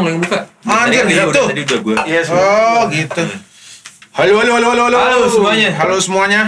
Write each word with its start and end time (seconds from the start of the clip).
dong 0.00 0.08
yang 0.10 0.18
buka. 0.18 0.38
Anjir, 0.62 1.02
Tadi 1.02 1.12
kan 1.12 1.26
gitu. 1.26 1.28
udah- 1.30 1.48
Tadi 1.48 1.60
udah 1.62 1.78
gue. 1.78 1.94
Iya, 2.06 2.20
Oh 2.30 2.80
gitu. 2.88 3.22
Halo 4.10 4.32
halo 4.34 4.50
halo 4.52 4.66
halo 4.70 4.82
halo. 4.86 4.98
Halo 4.98 5.26
semuanya. 5.28 5.68
Halo 5.72 5.96
semuanya. 5.96 6.40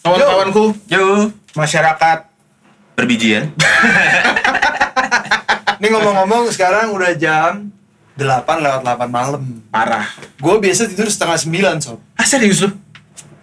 Kawan-kawanku, 0.00 0.64
Yo. 0.86 1.28
masyarakat. 1.52 2.18
Perbijian. 2.94 3.52
Ini 5.76 5.86
ngomong-ngomong 5.92 6.48
sekarang 6.48 6.92
udah 6.92 7.12
jam 7.14 7.68
8 8.14 8.24
lewat 8.58 8.80
8 8.80 9.08
malam. 9.08 9.42
Parah. 9.68 10.04
Gue 10.36 10.56
biasa 10.58 10.86
tidur 10.86 11.06
setengah 11.06 11.36
9 11.36 11.80
sob. 11.80 11.98
Ah 12.14 12.24
serius 12.24 12.60
lu? 12.60 12.70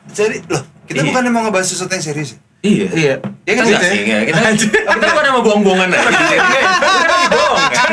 Jadi 0.07 0.41
loh, 0.47 0.63
kita 0.85 1.01
Iya. 1.01 1.07
bukan 1.07 1.29
mau 1.29 1.43
ngebahas 1.43 1.67
sesuatu 1.67 1.91
yang 1.91 2.01
serius 2.03 2.33
ya? 2.33 2.39
Iya. 2.67 2.87
Iya. 2.91 3.15
Iya 3.47 3.53
kan 3.55 3.63
gitu 3.63 3.85
sih, 3.87 4.01
ya? 4.03 4.19
Kita 4.27 4.39
kita 4.59 5.05
bukan 5.07 5.23
sama 5.23 5.39
bohong-bohongan 5.39 5.87
aja. 5.95 5.99
Kita 6.03 7.07
lagi 7.07 7.27
bohong 7.31 7.63
kan. 7.71 7.89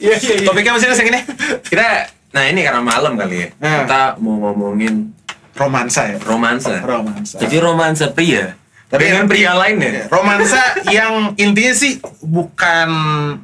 Iya 0.00 0.14
iya 0.16 0.34
iya. 0.40 0.46
Topiknya 0.48 0.72
masih 0.76 0.86
yang 0.92 1.08
ini? 1.08 1.20
Kita 1.64 1.86
nah 2.30 2.44
ini 2.46 2.60
karena 2.62 2.80
malam 2.84 3.12
kali 3.16 3.36
ya. 3.42 3.48
Hmm. 3.58 3.84
Kita 3.84 4.00
mau 4.20 4.34
ngomongin 4.38 5.16
Romansa 5.60 6.02
ya. 6.08 6.16
romansa. 6.24 6.80
Romansa. 6.80 7.36
Jadi 7.36 7.56
romansa 7.60 8.04
pria. 8.16 8.59
Tapi 8.90 9.02
dengan 9.06 9.22
yang- 9.22 9.30
pria 9.30 9.52
lain 9.54 9.76
ya. 9.78 9.90
Romansa 10.06 10.62
yang 10.92 11.12
intinya 11.36 11.70
sih 11.72 11.92
bukan 12.20 12.90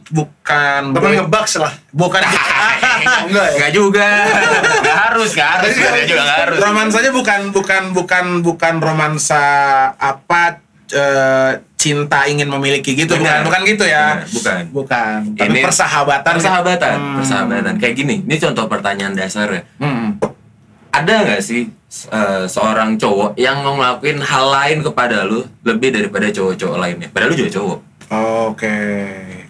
bukan 0.09 0.81
Temen 0.91 1.11
ngebaks 1.17 1.57
lah. 1.57 1.71
bukan 1.91 2.19
Enggak 3.27 3.47
ya? 3.47 3.55
Enggak 3.55 3.73
juga. 3.73 4.09
Enggak 4.83 4.99
harus, 5.09 5.31
enggak 5.33 5.51
harus. 5.55 5.71
Enggak 5.73 6.05
juga 6.05 6.21
enggak 6.21 6.39
harus. 6.43 6.59
romansanya 6.61 7.11
bukan 7.11 7.41
bukan 7.51 7.83
bukan 7.93 8.25
bukan 8.43 8.75
romansa 8.77 9.45
apa 9.93 10.59
eh, 10.89 11.51
cinta 11.77 12.27
ingin 12.27 12.47
memiliki 12.49 12.95
gitu 12.95 13.15
bukan 13.15 13.23
Benar. 13.23 13.43
bukan 13.45 13.61
gitu 13.65 13.85
ya 13.85 14.19
Benar, 14.19 14.27
bukan. 14.33 14.61
bukan 14.73 15.19
tapi 15.35 15.51
Ini 15.53 15.61
persahabatan 15.63 16.33
Persahabatan, 16.35 16.97
Hmm. 16.97 17.17
persahabatan. 17.17 17.75
Kayak 17.77 17.95
gini, 17.97 18.15
ini 18.21 18.37
contoh 18.37 18.67
pertanyaan 18.67 19.13
dasar 19.13 19.47
ya. 19.49 19.63
Hmm. 19.79 20.19
Ada 20.97 21.15
nggak 21.29 21.43
sih 21.45 21.63
eh, 22.13 22.45
seorang 22.49 22.97
cowok 22.97 23.37
yang 23.37 23.61
mau 23.61 23.77
ngelakuin 23.77 24.19
hal 24.25 24.45
lain 24.49 24.79
kepada 24.81 25.29
lu 25.29 25.45
lebih 25.63 25.93
daripada 25.93 26.33
cowok-cowok 26.33 26.77
lainnya? 26.81 27.09
Padahal 27.13 27.33
lu 27.33 27.37
juga 27.37 27.51
cowok. 27.61 27.79
oke 28.07 28.79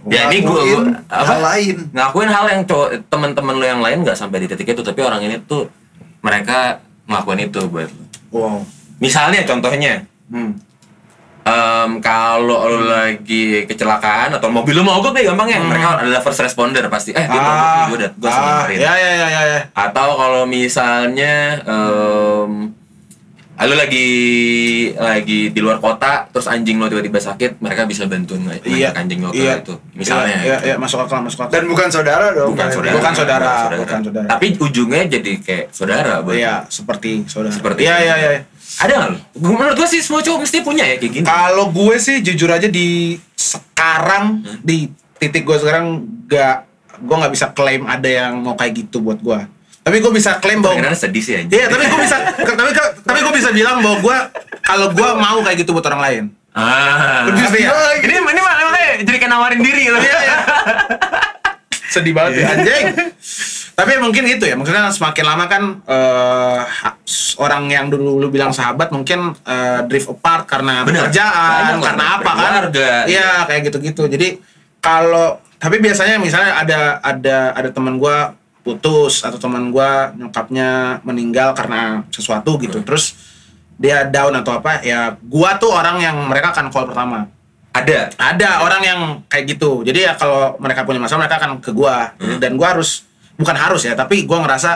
Ya 0.06 0.30
ini 0.30 0.46
gue 0.46 0.60
Ngelakuin 0.62 1.02
apa? 1.10 1.26
hal 1.26 1.40
lain. 1.42 1.76
Ngakuin 1.90 2.30
hal 2.30 2.44
yang 2.46 2.62
cowok 2.62 2.88
teman-teman 3.10 3.54
lu 3.58 3.66
yang 3.66 3.82
lain 3.82 4.06
nggak 4.06 4.18
sampai 4.18 4.38
di 4.42 4.46
titik 4.46 4.70
itu, 4.70 4.82
tapi 4.82 5.02
orang 5.02 5.18
ini 5.26 5.42
tuh 5.42 5.66
mereka 6.22 6.78
ngelakuin 7.10 7.50
itu 7.50 7.60
buat 7.66 7.90
lu. 7.90 8.04
wow 8.34 8.62
Misalnya 9.02 9.44
contohnya, 9.44 10.08
hmm. 10.32 10.56
Em, 11.46 11.90
kalau 12.02 12.42
lu 12.66 12.84
lagi 12.84 13.62
kecelakaan 13.64 14.34
atau 14.34 14.50
mobil 14.50 14.74
lu 14.74 14.82
mogok 14.82 15.14
deh 15.14 15.22
gampangnya, 15.22 15.62
mereka 15.62 16.02
adalah 16.02 16.18
first 16.18 16.42
responder 16.42 16.82
pasti. 16.90 17.14
Eh, 17.14 17.22
dia 17.22 17.38
mogok 17.38 17.62
nih, 17.62 17.82
gue 17.86 17.96
udah 18.02 18.10
gue 18.18 18.26
ah, 18.28 18.34
samperin. 18.34 18.78
ya 18.82 18.92
ya 18.92 19.10
ya 19.14 19.26
ya 19.30 19.42
ya 19.46 19.60
Atau 19.72 20.08
kalau 20.18 20.42
misalnya 20.42 21.62
em, 21.62 22.74
lu 23.56 23.72
lagi 23.72 24.08
lagi 25.00 25.48
di 25.48 25.60
luar 25.64 25.80
kota 25.80 26.28
terus 26.28 26.44
anjing 26.44 26.76
lo 26.76 26.92
tiba-tiba 26.92 27.16
sakit, 27.16 27.56
mereka 27.56 27.88
bisa 27.88 28.04
bantuin 28.04 28.44
iya 28.68 28.92
anjing 28.92 29.24
lo 29.24 29.32
ke 29.32 29.40
iya 29.40 29.64
itu. 29.64 29.72
Misalnya. 29.96 30.38
iya, 30.44 30.56
gitu. 30.60 30.66
iya, 30.68 30.74
masuk 30.76 31.00
akal 31.00 31.24
masuk 31.24 31.48
akal 31.48 31.56
Dan 31.56 31.64
bukan 31.64 31.88
saudara 31.88 32.36
dong. 32.36 32.52
bukan 32.52 32.68
saudara. 32.68 32.94
Bukan 33.00 33.12
saudara, 33.16 33.52
bukan 33.80 34.00
saudara. 34.04 34.26
Tapi 34.28 34.46
ujungnya 34.60 35.08
jadi 35.08 35.32
kayak 35.40 35.64
saudara 35.72 36.20
buat 36.20 36.36
iya 36.36 36.68
seperti 36.68 37.24
saudara 37.24 37.54
Seperti 37.54 37.80
iya 37.88 37.96
iya 37.96 38.14
saudara. 38.14 38.34
iya 38.36 38.55
Ada 38.76 38.92
nggak 38.92 39.08
lu? 39.08 39.18
Menurut 39.54 39.74
gua 39.74 39.88
sih 39.88 40.00
semua 40.00 40.20
cowok 40.20 40.44
mesti 40.44 40.58
punya 40.60 40.84
ya 40.84 40.96
kayak 40.96 41.12
gini. 41.12 41.24
Kalau 41.24 41.70
gue 41.70 41.96
sih 41.96 42.20
jujur 42.20 42.48
aja 42.48 42.66
di 42.66 43.16
sekarang 43.32 44.42
Hmm. 44.42 44.60
di 44.60 44.90
titik 45.16 45.42
gue 45.42 45.56
sekarang 45.56 46.00
gak 46.26 46.68
gue 46.96 47.16
nggak 47.16 47.32
bisa 47.32 47.46
klaim 47.52 47.84
ada 47.84 48.04
yang 48.04 48.40
mau 48.40 48.52
kayak 48.52 48.84
gitu 48.84 49.00
buat 49.00 49.16
gue. 49.18 49.40
Tapi 49.80 49.96
gue 49.96 50.12
bisa 50.12 50.36
klaim 50.36 50.60
bahwa 50.60 50.76
Kedengarannya 50.76 50.98
sedih 50.98 51.22
sih 51.22 51.34
aja. 51.36 51.46
Iya, 51.48 51.66
tapi 51.70 51.86
gue 51.86 52.00
bisa 52.02 52.16
tapi 52.36 52.70
tapi 53.00 53.18
gue 53.22 53.34
bisa 53.34 53.50
bilang 53.50 53.80
bahwa 53.80 53.96
gue 54.02 54.16
kalau 54.60 54.86
gue 54.90 55.08
mau 55.14 55.38
kayak 55.40 55.62
gitu 55.62 55.70
buat 55.70 55.86
orang 55.86 56.02
lain. 56.02 56.24
Ah. 56.52 57.28
Lebih 57.28 57.42
sedih 57.46 57.68
lagi. 57.68 58.00
Ini 58.02 58.16
ini 58.18 58.40
malah 58.40 58.64
makanya 58.66 58.92
jadi 59.04 59.16
kayak 59.16 59.30
nawarin 59.30 59.60
diri 59.60 59.84
loh. 59.88 60.00
Iya, 60.00 60.18
iya. 60.20 60.36
Sedih 61.86 62.12
banget 62.12 62.42
ya 62.42 62.46
anjing. 62.50 62.84
Tapi 63.76 63.92
mungkin 64.00 64.24
itu 64.24 64.40
ya, 64.42 64.56
maksudnya 64.56 64.88
semakin 64.88 65.24
lama 65.26 65.44
kan 65.44 65.62
eh, 65.84 66.60
orang 67.36 67.68
yang 67.68 67.86
dulu 67.86 68.16
lu 68.16 68.32
bilang 68.32 68.48
sahabat 68.48 68.88
mungkin 68.88 69.36
eh, 69.36 69.80
drift 69.84 70.08
apart 70.08 70.48
karena 70.48 70.80
Bener. 70.82 71.04
pekerjaan, 71.06 71.76
Banyak 71.76 71.84
karena 71.84 72.04
apa 72.08 72.24
kan? 72.24 72.36
berkeluarga. 72.64 72.90
Iya, 73.04 73.28
kayak 73.44 73.60
gitu-gitu. 73.68 74.02
Jadi 74.08 74.28
kalau 74.80 75.36
tapi 75.56 75.76
biasanya 75.76 76.16
misalnya 76.16 76.56
ada 76.56 76.80
ada 77.00 77.36
ada 77.52 77.68
teman 77.68 77.96
gua 77.96 78.32
putus 78.60 79.20
atau 79.20 79.36
teman 79.36 79.68
gua 79.68 80.08
nyokapnya 80.12 81.00
meninggal 81.04 81.52
karena 81.52 82.00
sesuatu 82.08 82.56
gitu. 82.56 82.80
Terus 82.80 83.12
dia 83.76 84.08
down 84.08 84.32
atau 84.34 84.56
apa 84.56 84.80
ya 84.80 85.20
gua 85.20 85.60
tuh 85.60 85.68
orang 85.68 86.00
yang 86.00 86.16
mereka 86.24 86.48
akan 86.48 86.72
call 86.72 86.88
pertama 86.88 87.28
Ada. 87.76 88.08
ada 88.16 88.64
orang 88.64 88.80
yang 88.80 89.00
kayak 89.28 89.52
gitu 89.52 89.84
jadi 89.84 90.08
ya 90.08 90.12
kalau 90.16 90.56
mereka 90.56 90.80
punya 90.80 90.96
masalah 90.96 91.28
mereka 91.28 91.36
akan 91.36 91.60
ke 91.60 91.76
gua 91.76 92.16
Hmm. 92.16 92.40
dan 92.40 92.56
gua 92.56 92.72
harus 92.72 93.04
bukan 93.36 93.54
harus 93.54 93.82
ya 93.82 93.92
tapi 93.92 94.24
gua 94.24 94.42
ngerasa 94.42 94.70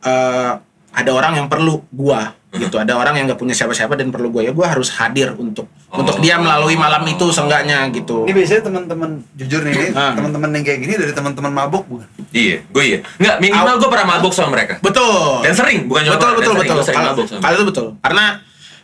eh, 0.00 0.52
ada 0.90 1.10
orang 1.10 1.36
yang 1.36 1.46
perlu 1.46 1.84
gua 1.90 2.34
Hmm. 2.48 2.64
gitu 2.64 2.80
ada 2.80 2.96
orang 2.96 3.12
yang 3.12 3.28
nggak 3.28 3.36
punya 3.36 3.52
siapa-siapa 3.52 3.92
dan 3.92 4.08
perlu 4.08 4.32
gua 4.32 4.40
ya 4.40 4.56
gua 4.56 4.72
harus 4.72 4.88
hadir 4.90 5.36
untuk 5.36 5.68
Oh. 5.88 6.00
untuk 6.00 6.16
dia 6.18 6.36
melalui 6.36 6.76
malam 6.76 7.04
itu 7.04 7.28
seenggaknya 7.28 7.84
gitu 7.92 8.24
Ini 8.24 8.32
biasanya 8.34 8.62
teman-teman 8.64 9.10
jujur 9.36 9.60
nih, 9.64 9.92
Ah. 9.92 10.16
teman-teman 10.16 10.52
yang 10.52 10.64
kayak 10.64 10.80
gini 10.80 10.94
dari 10.96 11.12
teman-teman 11.12 11.48
mabuk 11.48 11.84
bukan? 11.84 12.08
Iya, 12.28 12.64
gue 12.66 12.84
iya. 12.86 12.98
Enggak, 13.16 13.36
minimal 13.38 13.74
gue 13.76 13.88
pernah 13.88 14.06
mabuk 14.10 14.32
sama 14.32 14.48
mereka. 14.52 14.80
betul 14.80 15.44
Dan 15.44 15.52
sering, 15.52 15.88
bukan 15.88 16.02
cuma 16.04 16.14
betul 16.16 16.30
betul 16.34 16.54
betul 16.56 16.76
kalau 16.80 17.12
sama 17.20 17.36
kalau 17.38 17.54
itu 17.54 17.66
betul 17.68 17.86
karena 18.00 18.24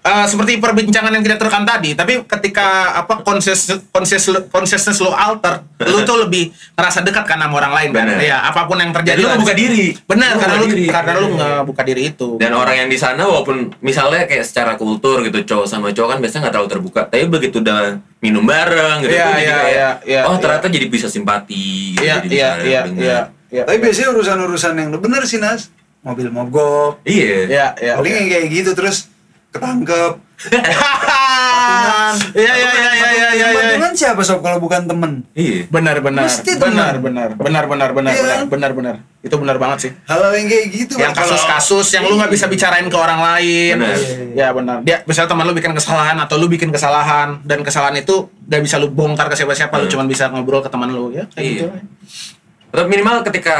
eh, 0.04 0.26
seperti 0.28 0.60
perbincangan 0.60 1.08
yang 1.10 1.24
kita 1.24 1.36
terekam 1.36 1.64
tadi 1.64 1.96
tapi 1.96 2.20
ketika 2.22 2.66
apa 2.94 3.24
konses 3.24 3.72
konses 3.88 4.20
consciousness 4.48 5.00
lo 5.00 5.10
alter 5.10 5.64
lu 5.80 6.04
tuh 6.04 6.22
lebih 6.22 6.48
ngerasa 6.72 7.00
dekat 7.00 7.24
kan 7.24 7.36
sama 7.38 7.56
orang 7.56 7.72
lain 7.72 7.88
kan 7.90 8.04
Bener. 8.12 8.20
ya 8.22 8.44
apa 8.44 8.64
pun 8.64 8.76
yang 8.76 8.92
terjadi 8.92 9.16
Jadi 9.16 9.22
lu 9.22 9.28
lah. 9.28 9.40
buka 9.40 9.54
diri. 9.54 9.86
benar 10.04 10.30
karena 10.36 10.54
buka 10.54 10.60
lu 10.60 10.66
diri. 10.70 10.84
karena 10.86 11.12
lu 11.14 11.26
nggak 11.34 11.60
buka 11.64 11.82
diri 11.82 12.02
itu 12.06 12.28
Dan 12.36 12.52
orang 12.52 12.76
yang 12.76 12.88
di 12.88 12.98
sana 12.98 13.22
walaupun 13.24 13.56
misalnya 13.80 14.24
kayak 14.24 14.44
secara 14.44 14.72
kultur 14.74 15.20
gitu 15.20 15.40
cowok 15.42 15.66
sama 15.66 15.88
cowok 15.90 16.08
kan 16.12 16.18
biasanya 16.20 16.40
nggak 16.44 16.54
terlalu 16.54 16.70
terbuka. 16.70 17.00
Tapi 17.06 17.24
begitu 17.26 17.56
udah 17.58 17.96
minum 18.20 18.44
bareng 18.44 19.04
gitu, 19.04 19.12
Iya, 19.12 19.24
tuh 19.24 19.30
jadi 19.30 19.42
iya, 19.42 19.54
kayak, 19.54 19.68
iya, 19.68 19.88
iya, 20.04 20.20
oh 20.24 20.34
iya. 20.34 20.40
ternyata 20.40 20.66
jadi 20.68 20.86
bisa 20.88 21.06
simpati. 21.08 21.92
Gitu, 21.92 22.00
iya 22.00 22.14
jadi 22.20 22.28
iya 22.34 22.48
bisa 22.52 22.64
iya 22.64 22.80
dengar. 22.84 23.02
iya 23.02 23.18
iya 23.52 23.62
Tapi 23.64 23.78
biasanya 23.78 24.08
urusan-urusan 24.10 24.72
yang 24.74 24.88
bener 24.96 25.22
sih 25.24 25.38
Nas. 25.38 25.68
Mobil 26.00 26.28
mogok. 26.28 27.00
Iya. 27.04 27.36
iya 27.46 27.66
iya 27.78 27.92
Paling 27.96 28.12
yang 28.14 28.28
kayak 28.30 28.46
gitu 28.50 28.70
terus 28.72 29.08
ketangkep. 29.54 30.12
Patungan. 31.24 32.14
iya 32.34 32.52
iya 32.52 32.70
iya 32.70 32.90
iya 32.90 33.08
iya 33.08 33.28
iya 33.30 33.46
iya 33.48 33.62
Patungan 33.70 33.92
siapa 33.94 34.20
sob 34.20 34.40
kalau 34.40 34.58
bukan 34.58 34.84
temen? 34.84 35.22
Iya. 35.32 35.64
benar 35.68 35.96
benar 36.00 36.26
Mesti 36.26 36.52
benar 36.54 36.94
benar 36.98 37.28
benar 37.32 37.64
benar 37.64 37.90
benar 37.92 38.12
Iya 38.12 38.22
benar 38.44 38.44
benar 38.44 38.70
benar 38.74 38.94
itu 39.22 39.34
benar 39.34 39.56
banget 39.56 39.78
sih 39.80 39.90
Hal-hal 40.04 40.32
yang 40.34 40.46
kayak 40.46 40.66
gitu. 40.68 40.92
yang 40.96 41.14
kasus-kasus 41.14 41.86
yang 41.92 42.04
lu 42.04 42.18
nggak 42.18 42.28
bisa 42.28 42.44
bicarain 42.46 42.84
ke 42.84 42.96
orang 42.96 43.20
lain 43.22 43.74
Benar. 43.78 43.98
ya 44.34 44.48
benar 44.50 44.76
dia 44.82 44.96
misalnya 45.04 45.30
teman 45.30 45.44
lu 45.46 45.54
bikin 45.54 45.72
kesalahan 45.72 46.16
atau 46.18 46.34
lu 46.36 46.46
bikin 46.46 46.68
kesalahan 46.68 47.40
dan 47.42 47.62
kesalahan 47.62 47.96
itu 47.96 48.28
gak 48.44 48.60
bisa 48.60 48.76
lu 48.76 48.90
bongkar 48.90 49.26
ke 49.26 49.36
siapa-siapa 49.36 49.72
lu 49.78 49.86
cuma 49.88 50.04
bisa 50.04 50.28
ngobrol 50.28 50.60
ke 50.60 50.68
teman 50.68 50.90
lu 50.90 51.08
ya 51.10 51.24
kayak 51.30 51.40
Iya. 51.40 51.52
gitu 51.54 51.66
minimal 52.74 53.22
ketika 53.22 53.54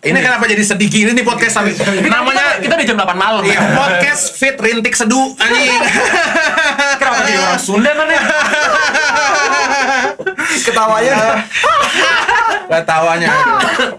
ini 0.00 0.16
kenapa 0.18 0.48
jadi 0.48 0.64
sedih 0.64 0.88
gini 0.88 1.10
nih 1.12 1.20
podcast 1.20 1.60
tapi 1.60 1.76
namanya 2.02 2.56
kita 2.56 2.74
di 2.74 2.88
jam 2.88 2.96
8 2.96 3.12
malam. 3.12 3.44
iya, 3.44 3.60
podcast 3.76 4.32
fit 4.34 4.56
rintik 4.56 4.96
seduh 4.96 5.36
anjing 5.36 5.68
Kenapa 6.94 7.20
jadi 7.22 7.36
orang 7.36 7.60
Sunda 7.60 7.90
kan 7.92 8.08
ya? 8.08 8.22
ketawanya 10.56 11.14
Gak 12.64 12.84
tawanya 12.88 13.28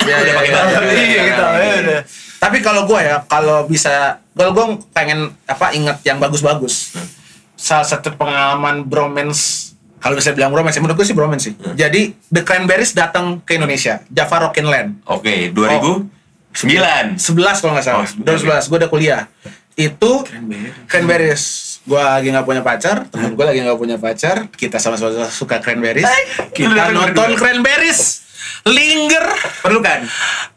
ya, 0.01 0.15
Udah 0.17 0.33
pakai. 0.33 0.51
Iya, 0.97 1.21
ketawanya 1.29 1.69
udah. 1.77 2.01
tapi 2.35 2.57
kalau 2.61 2.81
gue 2.85 2.99
ya 2.99 3.21
kalau 3.25 3.65
bisa 3.65 4.17
kalau 4.33 4.51
gue 4.51 4.65
pengen 4.91 5.29
apa 5.45 5.71
inget 5.71 5.97
yang 6.03 6.17
bagus-bagus 6.17 6.97
salah 7.55 7.85
satu 7.85 8.13
pengalaman 8.13 8.81
bromance 8.81 9.74
kalau 9.97 10.13
bisa 10.13 10.31
bilang 10.31 10.49
bromance 10.49 10.75
menurut 10.75 10.95
gue 10.95 11.05
sih 11.05 11.13
bromance 11.13 11.43
sih 11.43 11.53
jadi 11.73 12.01
The 12.27 12.41
Cranberries 12.41 12.91
datang 12.91 13.39
ke 13.39 13.55
Indonesia 13.55 14.03
Java 14.07 14.35
Rockin 14.43 14.63
Land 14.63 14.89
Oke, 15.05 15.49
2009. 15.49 17.17
11 17.17 17.19
kalau 17.59 17.73
nggak 17.73 17.83
salah 17.83 18.03
Oh, 18.03 18.23
11. 18.23 18.63
2011 18.63 18.69
gue 18.69 18.77
udah 18.77 18.89
kuliah 18.89 19.21
itu 19.75 20.11
Cranberries. 20.23 20.73
Cranberries 20.85 21.43
gue 21.83 21.99
lagi 21.99 22.27
nggak 22.29 22.45
punya 22.45 22.61
pacar 22.61 22.95
temen 23.05 23.33
gue 23.33 23.45
lagi 23.45 23.59
nggak 23.59 23.75
punya 23.75 23.97
pacar 23.97 24.47
kita 24.49 24.77
sama-sama 24.77 25.11
suka 25.27 25.59
Cranberries 25.59 26.07
kita 26.51 26.71
Lu 26.89 27.03
nonton. 27.03 27.35
Cranberries 27.35 28.23
linger 28.63 29.25
Perlu 29.59 29.79
kan? 29.79 30.01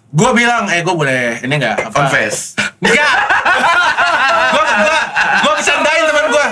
gue 0.09 0.31
bilang 0.33 0.65
eh 0.69 0.81
gue 0.81 0.95
boleh 0.95 1.43
ini 1.43 1.55
nggak 1.55 1.91
Confess. 1.91 2.57
Enggak. 2.81 3.13
gua 5.45 5.53
bercandain 5.59 6.05
teman 6.07 6.27
gua. 6.31 6.47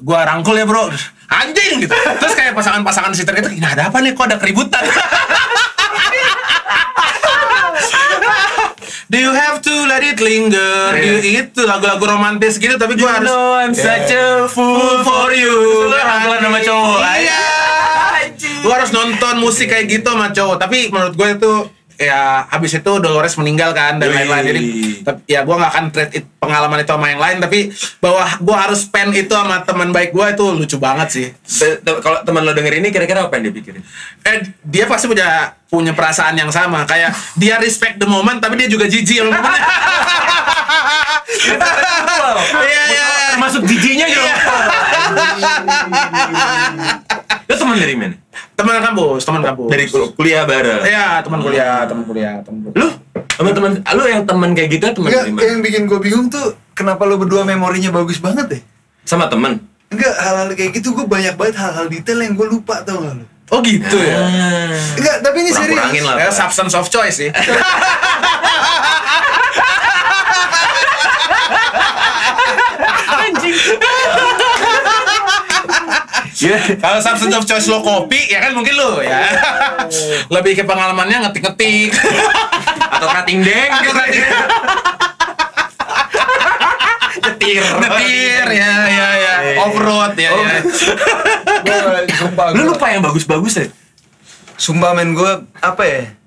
Gua 0.00 0.20
rangkul 0.26 0.56
ya, 0.56 0.64
Bro. 0.68 0.92
Anjing 1.30 1.86
gitu. 1.86 1.94
Terus 1.94 2.34
kayak 2.34 2.52
pasangan-pasangan 2.58 3.14
sister 3.14 3.34
itu, 3.38 3.48
"Ini 3.54 3.66
ada 3.66 3.88
apa 3.88 4.02
nih? 4.02 4.12
Kok 4.12 4.24
ada 4.26 4.36
keributan?" 4.40 4.82
have 9.50 9.58
to 9.64 9.74
let 9.90 10.02
it 10.06 10.18
linger. 10.22 10.94
Iya. 10.94 11.48
Itu 11.48 11.66
lagu-lagu 11.66 12.04
romantis 12.06 12.60
gitu 12.60 12.78
tapi 12.78 12.94
You 12.94 13.02
gua 13.02 13.18
harus 13.18 13.28
know 13.28 13.58
I'm 13.58 13.74
such 13.74 14.12
a 14.14 14.46
fool 14.46 15.02
for 15.02 15.34
you. 15.34 15.90
Lu 15.90 15.96
rangkulan 15.96 16.40
sama 16.44 16.60
cowok. 16.62 17.00
Iya. 17.18 17.44
Gua 18.60 18.72
harus 18.78 18.90
nonton 18.92 19.34
musik 19.42 19.72
kayak 19.72 19.90
gitu 19.90 20.08
sama 20.08 20.30
cowok. 20.30 20.56
Tapi 20.60 20.92
menurut 20.92 21.14
gue 21.16 21.28
itu 21.34 21.52
ya 22.00 22.48
habis 22.48 22.72
itu 22.72 22.92
Dolores 22.96 23.36
meninggal 23.36 23.70
kan 23.70 24.00
dan 24.00 24.08
lain-lain 24.08 24.40
jadi 24.42 24.60
tapi- 25.02 25.22
ya 25.26 25.44
gua 25.44 25.60
nggak 25.60 25.70
akan 25.70 25.84
trade 25.90 26.12
it- 26.14 26.30
pengalaman 26.34 26.80
itu 26.80 26.88
sama 26.88 27.06
yang 27.06 27.20
lain 27.20 27.36
tapi 27.38 27.68
bahwa 28.00 28.24
gua 28.40 28.56
harus 28.64 28.80
spend 28.80 29.12
itu 29.12 29.28
sama 29.28 29.60
teman 29.60 29.92
baik 29.92 30.10
gua 30.10 30.32
itu 30.32 30.40
lucu 30.48 30.76
banget 30.76 31.08
sih 31.08 31.26
Kalau 32.00 32.24
teman 32.24 32.40
lo 32.40 32.50
denger 32.50 32.72
ini 32.74 32.88
kira-kira 32.88 33.20
apa 33.22 33.36
yang 33.36 33.44
dia 33.46 33.54
pikirin? 33.54 33.82
eh 34.22 34.36
dia 34.62 34.84
pasti 34.84 35.04
punya 35.06 35.28
punya 35.66 35.92
perasaan 35.92 36.34
yang 36.34 36.48
sama 36.48 36.82
kayak 36.82 37.12
dia 37.36 37.56
respect 37.56 37.96
the 37.96 38.08
moment 38.08 38.40
tapi 38.40 38.56
dia 38.56 38.66
juga 38.66 38.88
jijik 38.88 39.20
sama 39.20 39.30
momennya 39.30 39.62
Iya, 42.60 42.82
iya. 42.86 43.06
Termasuk 43.32 43.62
jijinya 43.64 44.06
juga. 44.06 44.32
Lu 47.42 47.54
teman 47.54 47.76
dari 47.76 47.94
mana? 47.94 48.16
Teman 48.60 48.76
kampus 48.84 49.20
teman 49.24 49.40
kampus 49.40 49.68
Dari 49.72 49.84
kul- 49.88 50.12
kuliah 50.12 50.44
bareng. 50.44 50.84
Iya, 50.84 51.24
teman 51.24 51.40
kuliah, 51.40 51.88
teman 51.88 52.04
kuliah, 52.04 52.34
teman 52.44 52.58
kuliah. 52.60 52.76
Lu 52.76 52.88
teman-teman 53.30 53.72
lu 53.80 54.04
yang 54.04 54.22
teman 54.28 54.52
kayak 54.52 54.68
gitu 54.68 54.84
teman 54.92 55.08
dari 55.08 55.32
mana? 55.32 55.48
yang 55.48 55.60
bikin 55.64 55.82
gue 55.88 55.96
bingung 55.96 56.28
tuh 56.28 56.52
kenapa 56.76 57.08
lo 57.08 57.16
berdua 57.16 57.48
memorinya 57.48 57.88
bagus 57.90 58.20
banget 58.20 58.46
deh. 58.52 58.62
Sama 59.08 59.32
teman. 59.32 59.64
Enggak, 59.90 60.12
hal-hal 60.12 60.52
kayak 60.52 60.76
gitu 60.76 60.92
gue 60.92 61.08
banyak 61.08 61.34
banget 61.34 61.56
hal-hal 61.56 61.88
detail 61.88 62.20
yang 62.20 62.36
gue 62.36 62.46
lupa 62.46 62.84
tau 62.84 63.00
gak 63.00 63.16
lo? 63.16 63.24
Oh 63.50 63.58
gitu 63.64 63.96
ya. 63.98 64.14
Ah. 64.14 64.70
Enggak, 64.94 65.16
tapi 65.26 65.36
ini 65.42 65.50
serius. 65.50 65.74
Kurang-kurangin 65.74 66.04
lah. 66.06 66.16
Ya, 66.20 66.28
substance 66.30 66.76
of 66.76 66.86
choice 66.86 67.16
sih. 67.18 67.30
Anjing. 73.10 73.56
Ya. 76.40 76.56
Kalau 76.80 76.98
substance 77.04 77.36
of 77.36 77.44
choice 77.44 77.68
lo 77.68 77.84
kopi, 77.84 78.32
ya 78.32 78.40
kan 78.40 78.56
mungkin 78.56 78.72
lo 78.72 79.04
ya. 79.04 79.20
Lebih 80.32 80.56
ke 80.56 80.64
pengalamannya 80.64 81.28
ngetik-ngetik. 81.28 81.92
Atau 82.90 83.08
cutting 83.12 83.44
deng 83.44 83.70
gitu. 83.84 83.92
Nyetir. 87.20 87.60
Ngetir, 87.60 88.46
ya, 88.56 88.72
ya, 88.88 89.08
ya. 89.20 89.34
Off 89.60 89.76
road, 89.76 90.16
ya, 90.16 90.30
ya. 90.32 90.56
Lu 92.56 92.72
lupa 92.72 92.88
yang 92.88 93.04
bagus-bagus 93.04 93.54
ya? 93.60 93.66
Sumpah 94.56 94.92
men 94.96 95.12
gue 95.16 95.32
apa 95.60 95.82
ya? 95.84 96.19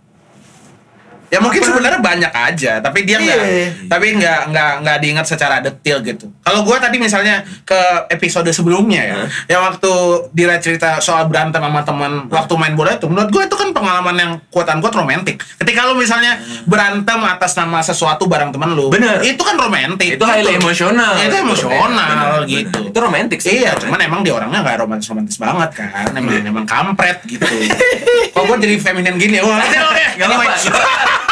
Ya 1.33 1.41
mungkin 1.41 1.65
sebenarnya 1.65 1.97
banyak 1.97 2.29
aja, 2.29 2.77
tapi 2.77 3.09
dia 3.09 3.17
nggak, 3.17 3.37
Iya. 3.41 3.67
tapi 3.89 4.05
nggak 4.13 4.39
nggak 4.53 4.71
nggak 4.85 4.97
diingat 5.01 5.25
secara 5.25 5.57
detail 5.57 5.97
gitu. 6.05 6.29
Kalau 6.45 6.61
gua 6.61 6.77
tadi 6.77 7.01
misalnya 7.01 7.41
ke 7.65 7.79
episode 8.13 8.45
sebelumnya 8.53 9.01
ya, 9.01 9.15
Hah? 9.17 9.27
yang 9.49 9.61
waktu 9.65 9.89
Dira 10.29 10.61
cerita 10.61 11.01
soal 11.01 11.25
berantem 11.25 11.57
sama 11.57 11.81
teman 11.81 12.29
waktu 12.29 12.53
main 12.53 12.77
bola 12.77 12.93
itu, 12.93 13.09
menurut 13.09 13.33
gua 13.33 13.43
itu 13.43 13.57
kan 13.57 13.73
pengalaman 13.73 14.13
yang 14.13 14.31
kuatan 14.53 14.77
kuat 14.77 14.93
romantis. 14.93 15.41
Ketika 15.57 15.89
lu 15.89 15.97
misalnya 15.97 16.37
berantem 16.69 17.17
atas 17.25 17.57
nama 17.57 17.81
sesuatu 17.81 18.29
bareng 18.29 18.53
lu, 18.53 18.93
Bener. 18.93 19.25
itu 19.25 19.41
kan 19.41 19.57
romantis. 19.57 20.13
Itu 20.13 20.25
highly 20.29 20.61
emosional. 20.61 21.17
Itu 21.17 21.35
emosional 21.41 22.45
Bener, 22.45 22.61
gitu. 22.61 22.77
bener. 22.77 22.91
Itu 22.93 22.97
romantis 23.01 23.39
sih. 23.41 23.65
Iya, 23.65 23.73
cuman 23.81 23.97
emang 24.05 24.21
dia 24.21 24.37
orangnya 24.37 24.61
nggak 24.61 24.85
romantis 24.85 25.09
romantis 25.09 25.41
banget 25.41 25.81
kan, 25.81 26.13
emang 26.13 26.45
emang 26.45 26.65
kampret 26.69 27.25
gitu. 27.25 27.41
Kok 28.37 28.43
gua 28.45 28.57
jadi 28.61 28.77
feminin 28.77 29.17
gini 29.17 29.41
ya? 29.41 29.43
Wah, 29.49 29.57
oke, 29.65 29.79
oke. 29.81 31.22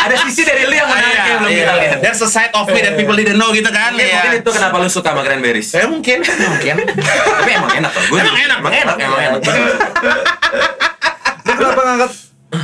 Ada 0.00 0.14
sisi 0.22 0.42
dari 0.42 0.64
lu 0.64 0.72
yang 0.72 0.86
menarik 0.86 1.12
Iya, 1.12 1.24
yang 1.26 1.38
belum 1.38 1.50
iya. 1.50 1.60
kita 1.60 1.74
lihat. 1.76 1.98
There's 2.00 2.20
a 2.20 2.28
side 2.28 2.52
of 2.52 2.66
me 2.66 2.80
that 2.80 2.94
people 2.94 3.12
didn't 3.12 3.36
know 3.36 3.50
gitu 3.50 3.68
kan. 3.68 3.92
Mungkin, 3.92 4.06
Iya. 4.06 4.16
mungkin 4.18 4.32
itu 4.38 4.50
kenapa 4.50 4.74
lu 4.76 4.88
suka 4.88 5.08
sama 5.08 5.20
cranberries. 5.20 5.68
Ya 5.70 5.84
mungkin, 5.84 6.18
mungkin. 6.22 6.74
Tapi 6.80 7.50
emang 7.50 7.72
enak 7.74 7.90
kok. 7.90 8.02
Gua 8.06 8.18
Emang 8.18 8.38
enak, 8.38 8.58
Emang 8.58 8.74
enak, 8.74 8.96
emang 8.98 9.20
enak. 9.20 9.40
Lu 11.40 11.52
kenapa 11.54 11.80
ngangkat 11.82 12.12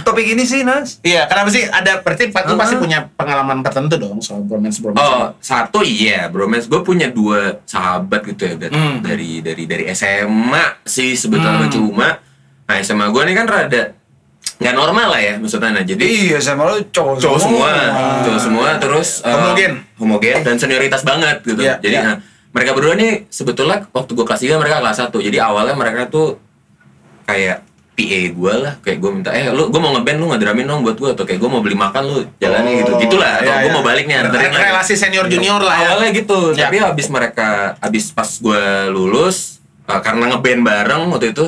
topik 0.03 0.27
ini 0.27 0.43
sih, 0.43 0.61
Nas? 0.63 0.99
Iya, 1.01 1.27
kenapa 1.27 1.49
sih 1.49 1.63
ada 1.65 2.01
berarti 2.01 2.29
Pak 2.29 2.43
lu 2.43 2.49
Uh-huh. 2.49 2.59
pasti 2.59 2.75
punya 2.77 3.07
pengalaman 3.13 3.63
tertentu 3.63 3.95
dong 3.97 4.19
soal 4.19 4.43
bromance 4.43 4.79
bromance. 4.79 5.03
Oh, 5.03 5.27
satu 5.39 5.81
iya, 5.81 6.27
bromance. 6.27 6.67
Gue 6.67 6.83
punya 6.83 7.07
dua 7.09 7.63
sahabat 7.63 8.23
gitu 8.25 8.43
ya. 8.49 8.55
Hmm. 8.67 8.99
Dari 9.01 9.41
dari 9.41 9.65
dari 9.65 9.85
SMA 9.89 10.83
sih 10.83 11.15
sebetulnya 11.15 11.67
Hmm. 11.67 11.73
cuma. 11.73 12.09
Nah, 12.67 12.77
SMA 12.81 13.07
gue 13.07 13.23
ini 13.23 13.35
kan 13.35 13.47
rada 13.47 13.95
nggak 14.57 14.75
normal 14.75 15.09
lah 15.11 15.21
ya 15.21 15.35
maksudnya. 15.37 15.71
Nah, 15.71 15.83
jadi 15.83 16.01
Iya, 16.01 16.39
sama 16.39 16.65
lo 16.65 16.81
cowok, 16.83 17.21
cowok 17.21 17.39
semua, 17.39 17.71
cowok 18.25 18.41
semua 18.41 18.67
terus 18.77 19.21
eh, 19.21 19.29
Homogen. 19.29 19.73
homogen 19.97 20.37
dan 20.41 20.57
senioritas 20.57 21.03
banget 21.03 21.45
gitu. 21.45 21.61
Iya, 21.61 21.77
Jadi 21.79 21.93
iya. 21.93 22.03
nah, 22.03 22.17
mereka 22.51 22.73
berdua 22.73 22.95
nih 22.95 23.29
sebetulnya 23.29 23.85
waktu 23.87 24.11
gue 24.11 24.25
kelas 24.25 24.41
3 24.41 24.57
mereka 24.57 24.81
kelas 24.81 24.99
1. 25.03 25.13
Jadi 25.13 25.37
awalnya 25.39 25.75
mereka 25.75 26.09
tuh 26.09 26.41
kayak 27.25 27.69
PA 27.93 28.21
gue 28.31 28.53
lah, 28.55 28.75
kayak 28.79 28.99
gue 28.99 29.11
minta, 29.11 29.33
eh 29.33 29.49
lu 29.49 29.69
gue 29.69 29.77
mau 29.77 29.89
ngeband 29.91 30.19
lu 30.19 30.29
ngedramin 30.29 30.65
dong 30.65 30.81
buat 30.81 30.95
gue 30.95 31.11
atau 31.11 31.25
kayak 31.25 31.37
gue 31.37 31.49
mau 31.49 31.61
beli 31.61 31.73
makan 31.73 32.03
lu 32.05 32.19
jalanin 32.37 32.81
gitu, 32.81 32.93
gitulah. 32.99 33.41
Atau 33.41 33.49
Iya, 33.49 33.57
gue 33.57 33.69
iya. 33.69 33.73
mau 33.73 33.81
balik 33.83 34.05
nih 34.05 34.17
anterin 34.21 34.53
lah. 34.53 34.61
Relasi 34.63 34.95
senior 34.95 35.25
junior 35.27 35.57
lah 35.59 35.77
ya. 35.77 35.89
Awalnya 35.91 36.11
gitu, 36.13 36.53
Ya. 36.53 36.69
tapi 36.69 36.77
habis 36.77 37.09
mereka 37.09 37.49
habis 37.77 38.09
pas 38.09 38.29
gue 38.29 38.63
lulus 38.89 39.61
uh, 39.85 40.01
karena 40.01 40.29
ngeband 40.29 40.61
bareng 40.61 41.03
waktu 41.09 41.33
itu 41.33 41.45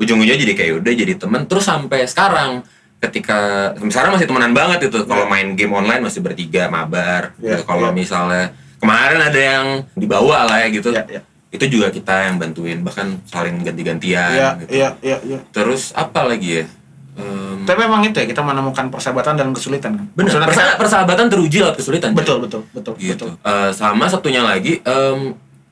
ujung-ujungnya 0.00 0.40
jadi 0.40 0.52
kayak 0.54 0.72
udah 0.80 0.92
jadi 0.94 1.14
temen 1.14 1.44
terus 1.44 1.62
sampai 1.62 2.02
sekarang 2.04 2.64
ketika 2.98 3.38
sekarang 3.82 4.12
masih 4.12 4.26
temenan 4.26 4.52
banget 4.52 4.88
itu 4.88 5.04
kalau 5.04 5.24
Ya. 5.24 5.30
main 5.30 5.48
game 5.52 5.72
online 5.72 6.00
masih 6.00 6.20
bertiga 6.20 6.66
mabar 6.66 7.32
Ya, 7.36 7.54
gitu. 7.54 7.64
kalau 7.64 7.88
ya. 7.88 7.94
misalnya 7.94 8.44
kemarin 8.76 9.20
ada 9.20 9.40
yang 9.40 9.66
dibawa 9.94 10.44
lah 10.44 10.58
ya 10.58 10.68
gitu 10.70 10.88
Ya, 10.90 11.04
ya. 11.06 11.20
itu 11.50 11.64
juga 11.68 11.88
kita 11.88 12.26
yang 12.26 12.36
bantuin 12.36 12.80
bahkan 12.80 13.20
saling 13.24 13.60
ganti-gantian 13.60 14.30
Iya, 14.30 14.48
gitu. 14.58 14.70
iya, 14.70 14.88
iya, 15.00 15.16
iya. 15.22 15.38
terus 15.50 15.92
apa 15.92 16.24
lagi 16.24 16.60
ya 16.60 16.66
Em, 17.10 17.66
Tapi 17.66 17.76
memang 17.76 18.00
itu 18.00 18.16
ya 18.16 18.24
kita 18.24 18.40
menemukan 18.40 18.88
persahabatan 18.88 19.36
dalam 19.36 19.52
kesulitan 19.52 19.92
kan. 19.92 20.06
persa- 20.14 20.40
kita- 20.40 20.78
persahabatan 20.78 21.26
teruji 21.28 21.60
lewat 21.60 21.76
kesulitan 21.76 22.14
betul, 22.14 22.40
betul, 22.40 22.64
betul, 22.70 22.94
gitu. 22.96 23.28
betul. 23.28 23.36
Eh, 23.44 23.70
sama 23.74 24.06
satunya 24.06 24.40
lagi, 24.40 24.80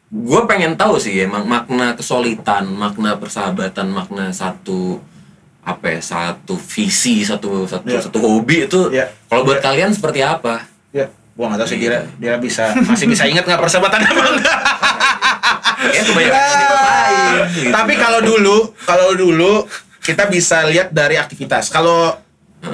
gue 0.08 0.40
pengen 0.48 0.72
tahu 0.72 0.96
sih 0.96 1.12
emang 1.20 1.44
makna 1.44 1.92
kesulitan, 1.92 2.64
makna 2.72 3.20
persahabatan, 3.20 3.92
makna 3.92 4.32
satu 4.32 4.96
apa 5.60 5.84
ya, 5.92 6.00
satu 6.00 6.56
visi, 6.56 7.20
satu 7.20 7.68
satu 7.68 7.84
Iya. 7.84 8.00
satu 8.00 8.16
hobi 8.16 8.64
itu. 8.64 8.88
Iya. 8.88 9.12
Kalau 9.28 9.44
buat 9.44 9.60
kalian 9.60 9.92
seperti 9.92 10.24
apa? 10.24 10.64
Ya, 10.96 11.12
gua 11.36 11.52
nggak 11.52 11.60
tahu 11.60 11.68
sih 11.68 11.78
Iya. 11.78 11.84
dia 11.84 12.00
dia 12.16 12.34
bisa 12.40 12.72
masih 12.88 13.04
bisa 13.04 13.28
ingat 13.28 13.44
nggak 13.44 13.60
persahabatan 13.60 14.00
apa 14.00 14.22
enggak. 14.32 14.58
Ya 15.78 16.02
kebanyakan 16.02 16.40
dilupain, 16.42 17.16
gitu. 17.54 17.70
Tapi 17.70 17.92
kalau 17.94 18.20
dulu, 18.24 18.56
kalau 18.82 19.08
dulu 19.14 19.52
kita 20.02 20.26
bisa 20.26 20.64
lihat 20.66 20.90
dari 20.90 21.14
aktivitas. 21.14 21.68
Kalau 21.68 22.16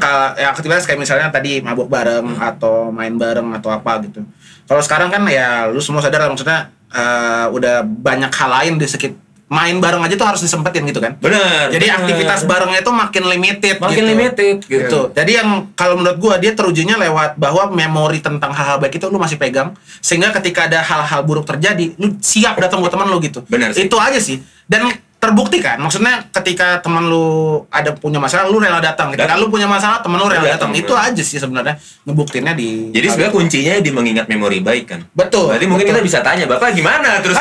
kalau 0.01 0.33
ya, 0.41 0.49
aktivitas 0.55 0.89
kayak 0.89 0.97
misalnya 0.97 1.29
tadi 1.29 1.61
mabuk 1.61 1.91
bareng 1.91 2.41
atau 2.41 2.89
main 2.89 3.13
bareng 3.13 3.53
atau 3.59 3.69
apa 3.69 4.01
gitu. 4.07 4.25
Kalau 4.65 4.81
sekarang 4.81 5.13
kan 5.13 5.21
ya 5.29 5.69
lu 5.69 5.83
semua 5.83 6.01
sadar 6.01 6.25
maksudnya 6.31 6.73
eh, 6.95 7.47
udah 7.51 7.83
banyak 7.83 8.31
hal 8.31 8.51
lain 8.51 8.75
di 8.79 8.87
sekitar 8.87 9.25
main 9.55 9.77
bareng 9.77 10.01
aja 10.01 10.17
tuh 10.17 10.25
harus 10.25 10.41
disempetin 10.41 10.83
gitu 10.89 10.99
kan. 10.99 11.21
bener. 11.21 11.69
Jadi 11.71 11.87
bener. 11.87 11.99
aktivitas 12.01 12.41
barengnya 12.49 12.81
itu 12.81 12.91
makin 12.91 13.23
limited 13.29 13.77
makin 13.77 14.03
gitu. 14.03 14.11
limited 14.11 14.57
gitu. 14.65 14.81
gitu. 14.83 15.01
Jadi 15.13 15.33
yang 15.37 15.49
kalau 15.77 16.01
menurut 16.01 16.19
gua 16.19 16.35
dia 16.41 16.57
terujinya 16.57 16.97
lewat 16.97 17.37
bahwa 17.37 17.71
memori 17.71 18.25
tentang 18.25 18.57
hal-hal 18.57 18.81
baik 18.81 18.97
itu 18.97 19.07
lu 19.07 19.21
masih 19.21 19.37
pegang 19.37 19.77
sehingga 20.01 20.33
ketika 20.41 20.67
ada 20.67 20.81
hal-hal 20.81 21.21
buruk 21.23 21.45
terjadi 21.45 21.93
lu 22.01 22.17
siap 22.25 22.57
datang 22.57 22.81
buat 22.81 22.91
teman 22.91 23.07
lu 23.07 23.21
gitu. 23.21 23.45
Benar 23.47 23.77
sih. 23.77 23.87
Itu 23.87 24.01
aja 24.01 24.17
sih. 24.17 24.41
Dan 24.65 24.89
terbukti 25.25 25.57
kan 25.65 25.81
maksudnya 25.81 26.29
ketika 26.29 26.85
teman 26.85 27.09
lu 27.09 27.25
ada 27.73 27.97
punya 27.97 28.21
masalah 28.21 28.45
lu 28.45 28.61
rela 28.61 28.77
datang 28.77 29.09
ketika 29.09 29.33
Datang. 29.33 29.41
lu 29.41 29.49
punya 29.49 29.65
masalah 29.65 30.05
teman 30.05 30.21
lu 30.21 30.29
rela 30.29 30.45
Datang, 30.45 30.69
datang 30.69 30.73
itu 30.77 30.93
aja 30.93 31.23
sih 31.25 31.41
sebenarnya 31.41 31.81
ngebuktinya 32.05 32.53
di 32.53 32.93
Jadi 32.93 33.07
sebenarnya 33.09 33.33
kuncinya 33.33 33.73
di 33.81 33.89
mengingat 33.89 34.27
memori 34.29 34.61
baik 34.61 34.85
kan. 34.85 35.01
Betul, 35.17 35.49
Berarti 35.49 35.65
mungkin 35.65 35.87
kita 35.89 36.05
bisa 36.05 36.21
tanya, 36.21 36.45
Bapak 36.45 36.77
gimana 36.77 37.25
terus? 37.25 37.41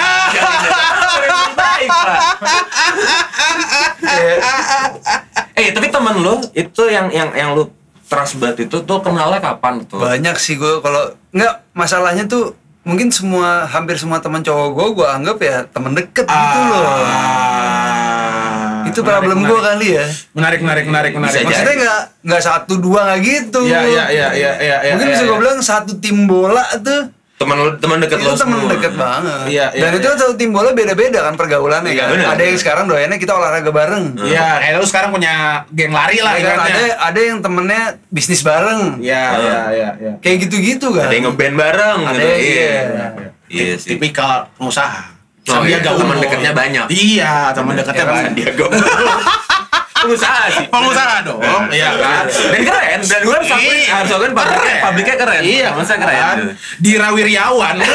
Memori 1.03 1.27
baik, 1.51 1.89
Pak. 1.91 2.19
eh, 5.59 5.69
tapi 5.71 5.87
temen 5.91 6.15
lu 6.23 6.39
itu 6.55 6.83
yang 6.87 7.11
yang 7.11 7.29
yang 7.35 7.49
lu 7.51 7.67
trust 8.07 8.39
banget 8.39 8.71
itu 8.71 8.77
tuh 8.83 8.99
kenalnya 9.01 9.43
kapan 9.43 9.83
tuh? 9.83 9.99
Banyak 9.99 10.39
sih 10.39 10.55
gue 10.55 10.79
kalau 10.79 11.11
nggak 11.33 11.53
masalahnya 11.73 12.23
tuh 12.23 12.55
mungkin 12.83 13.07
semua 13.09 13.63
hampir 13.65 13.95
semua 13.95 14.19
teman 14.19 14.43
cowok 14.43 14.67
gue 14.71 14.87
gue 15.01 15.07
anggap 15.07 15.37
ya 15.39 15.57
temen 15.67 15.91
deket 15.91 16.25
gitu 16.27 16.59
loh. 16.67 16.83
Itu 18.93 19.01
Menarik, 19.01 19.17
problem 19.19 19.39
gue 19.43 19.59
kali 19.59 19.88
ya. 19.91 20.05
Menarik 20.31 20.59
menarik 20.62 20.85
menarik 20.85 21.13
menarik. 21.13 21.33
Bisa 21.35 21.45
Maksudnya 21.50 21.75
nggak 21.75 22.00
nggak 22.23 22.41
satu 22.43 22.73
dua 22.77 23.00
nggak 23.03 23.19
gitu. 23.21 23.59
Iya 23.63 23.81
iya 23.81 24.03
iya 24.07 24.27
iya 24.31 24.51
iya. 24.55 24.77
iya, 24.79 24.91
Mungkin 24.93 25.07
iya, 25.07 25.13
bisa 25.13 25.23
iya. 25.23 25.29
gue 25.29 25.38
bilang 25.39 25.59
satu 25.59 25.91
tim 25.97 26.17
bola 26.23 26.62
tuh 26.79 27.09
teman 27.33 27.59
lu 27.59 27.75
teman 27.75 28.00
deket 28.00 28.17
itu 28.17 28.23
lo 28.23 28.38
temen 28.38 28.55
semua. 28.55 28.71
deket 28.71 28.93
banget 28.95 29.41
Iya, 29.50 29.65
iya, 29.73 29.81
dan 29.83 29.91
itu 29.93 30.07
iya. 30.07 30.15
satu 30.15 30.33
tim 30.33 30.55
bola 30.55 30.71
beda-beda 30.71 31.19
kan 31.19 31.33
pergaulannya 31.33 31.91
Iya, 31.91 32.00
kan 32.00 32.07
benar, 32.13 32.27
ada 32.29 32.39
yang 32.39 32.55
benar. 32.55 32.63
sekarang 32.63 32.85
doyannya 32.88 33.17
kita 33.17 33.33
olahraga 33.33 33.71
bareng 33.73 34.05
Iya, 34.21 34.47
kayak 34.62 34.75
lu 34.77 34.88
sekarang 34.88 35.09
punya 35.12 35.33
geng 35.67 35.91
lari 35.91 36.17
lah 36.17 36.33
Ya 36.33 36.45
kan? 36.47 36.57
ada 36.63 36.81
ada 37.03 37.19
yang 37.19 37.38
temennya 37.41 37.81
bisnis 38.07 38.39
bareng 38.41 38.95
Iya, 38.97 39.23
iya, 39.35 39.59
iya, 39.67 39.89
iya. 40.00 40.13
kayak 40.21 40.38
gitu-gitu 40.41 40.88
kan 40.93 41.03
Ada 41.03 41.13
yang 41.13 41.25
ngeband 41.27 41.55
bareng 41.57 42.00
Ada 42.05 42.15
gitu. 42.15 42.23
yang- 42.23 42.39
Iya. 42.39 42.79
iya. 42.88 43.29
Iya. 43.51 43.75
Tipikal 43.77 44.47
pengusaha. 44.55 45.12
Oh, 45.43 45.59
iya. 45.62 45.77
Sandiaga 45.77 45.89
Teman 46.00 46.15
Uno. 46.15 46.21
dekatnya 46.23 46.51
banyak. 46.51 46.85
Iya, 46.88 47.51
teman 47.51 47.73
dekatnya 47.75 47.95
Ya 47.95 48.05
kan, 48.05 48.15
banyak. 48.15 48.31
Sandiaga. 48.31 48.65
Pengusaha 49.93 50.43
sih. 50.51 50.65
Pengusaha 50.67 51.15
dong, 51.23 51.39
iya 51.71 51.89
kan. 51.95 52.23
Dan 52.27 52.62
keren, 52.62 53.00
dan 53.01 53.19
gue 53.23 53.33
harus 53.33 53.47
akuin, 53.47 53.77
Iya. 53.77 53.91
harus 53.93 54.12
akuin 54.12 54.33
pabriknya, 54.33 54.73
pabriknya 54.81 55.15
keren. 55.15 55.41
Iya, 55.41 55.67
masa 55.71 55.93
keren. 55.95 56.13
kan? 56.13 56.38
gitu. 56.39 56.53
Dira 56.79 57.07
Wiryawan. 57.12 57.75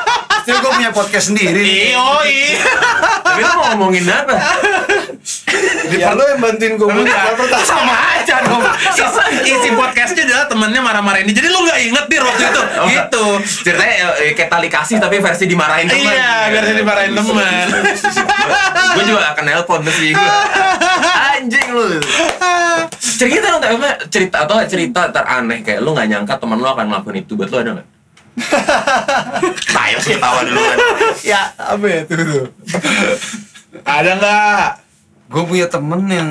Terus 0.50 0.66
gue 0.66 0.72
punya 0.82 0.90
podcast 0.90 1.26
sendiri. 1.30 1.94
Iya. 1.94 2.58
Tapi 3.22 3.40
lu 3.46 3.52
mau 3.54 3.64
ngomongin 3.74 4.04
apa? 4.10 4.34
ya 5.90 6.14
lo 6.14 6.22
yang 6.26 6.40
bantuin 6.42 6.74
gue 6.74 6.86
pertama 6.86 7.62
sama 7.62 7.94
aja 8.18 8.42
dong. 8.42 8.62
Isi, 8.90 9.54
isi 9.54 9.68
podcastnya 9.78 10.22
adalah 10.26 10.46
temennya 10.50 10.80
marah-marahin. 10.82 11.30
Jadi 11.30 11.48
lu 11.50 11.58
nggak 11.62 11.78
inget 11.86 12.04
dir 12.10 12.22
waktu 12.26 12.44
itu. 12.50 12.62
Oh, 12.82 12.86
gitu. 12.90 13.24
Ceritanya 13.62 13.94
eh, 14.18 14.32
kayak 14.34 14.50
tali 14.50 14.66
kasih 14.66 14.96
tapi 14.98 15.22
versi 15.22 15.44
dimarahin 15.46 15.86
teman. 15.86 16.10
Iya, 16.10 16.34
jadi 16.50 16.70
dimarahin 16.82 17.12
teman. 17.14 17.66
gue 18.90 19.04
juga 19.06 19.22
akan 19.34 19.44
nelpon 19.46 19.80
sih 19.94 20.10
gue. 20.10 20.34
Anjing 21.38 21.68
lu. 21.70 21.86
Cerita 22.98 23.46
dong, 23.52 23.62
cerita 24.08 24.36
atau 24.48 24.56
cerita 24.64 25.12
teraneh 25.12 25.60
kayak 25.62 25.80
lu 25.84 25.92
nggak 25.94 26.08
nyangka 26.08 26.34
teman 26.40 26.58
lu 26.58 26.66
akan 26.66 26.88
ngelakuin 26.90 27.22
itu 27.22 27.32
buat 27.36 27.48
lu 27.52 27.58
ada 27.60 27.70
nggak? 27.78 27.88
Tayo 29.72 29.96
sih 29.98 30.16
tawa 30.16 30.40
dulu 30.42 30.56
kan. 30.56 30.78
ya 31.22 31.40
apa 31.54 31.84
ya 31.84 32.00
tuh 32.04 32.16
tuh 32.18 32.44
Ada 33.80 34.10
nggak? 34.16 34.66
gue 35.28 35.42
punya 35.44 35.66
temen 35.66 36.02
yang 36.06 36.30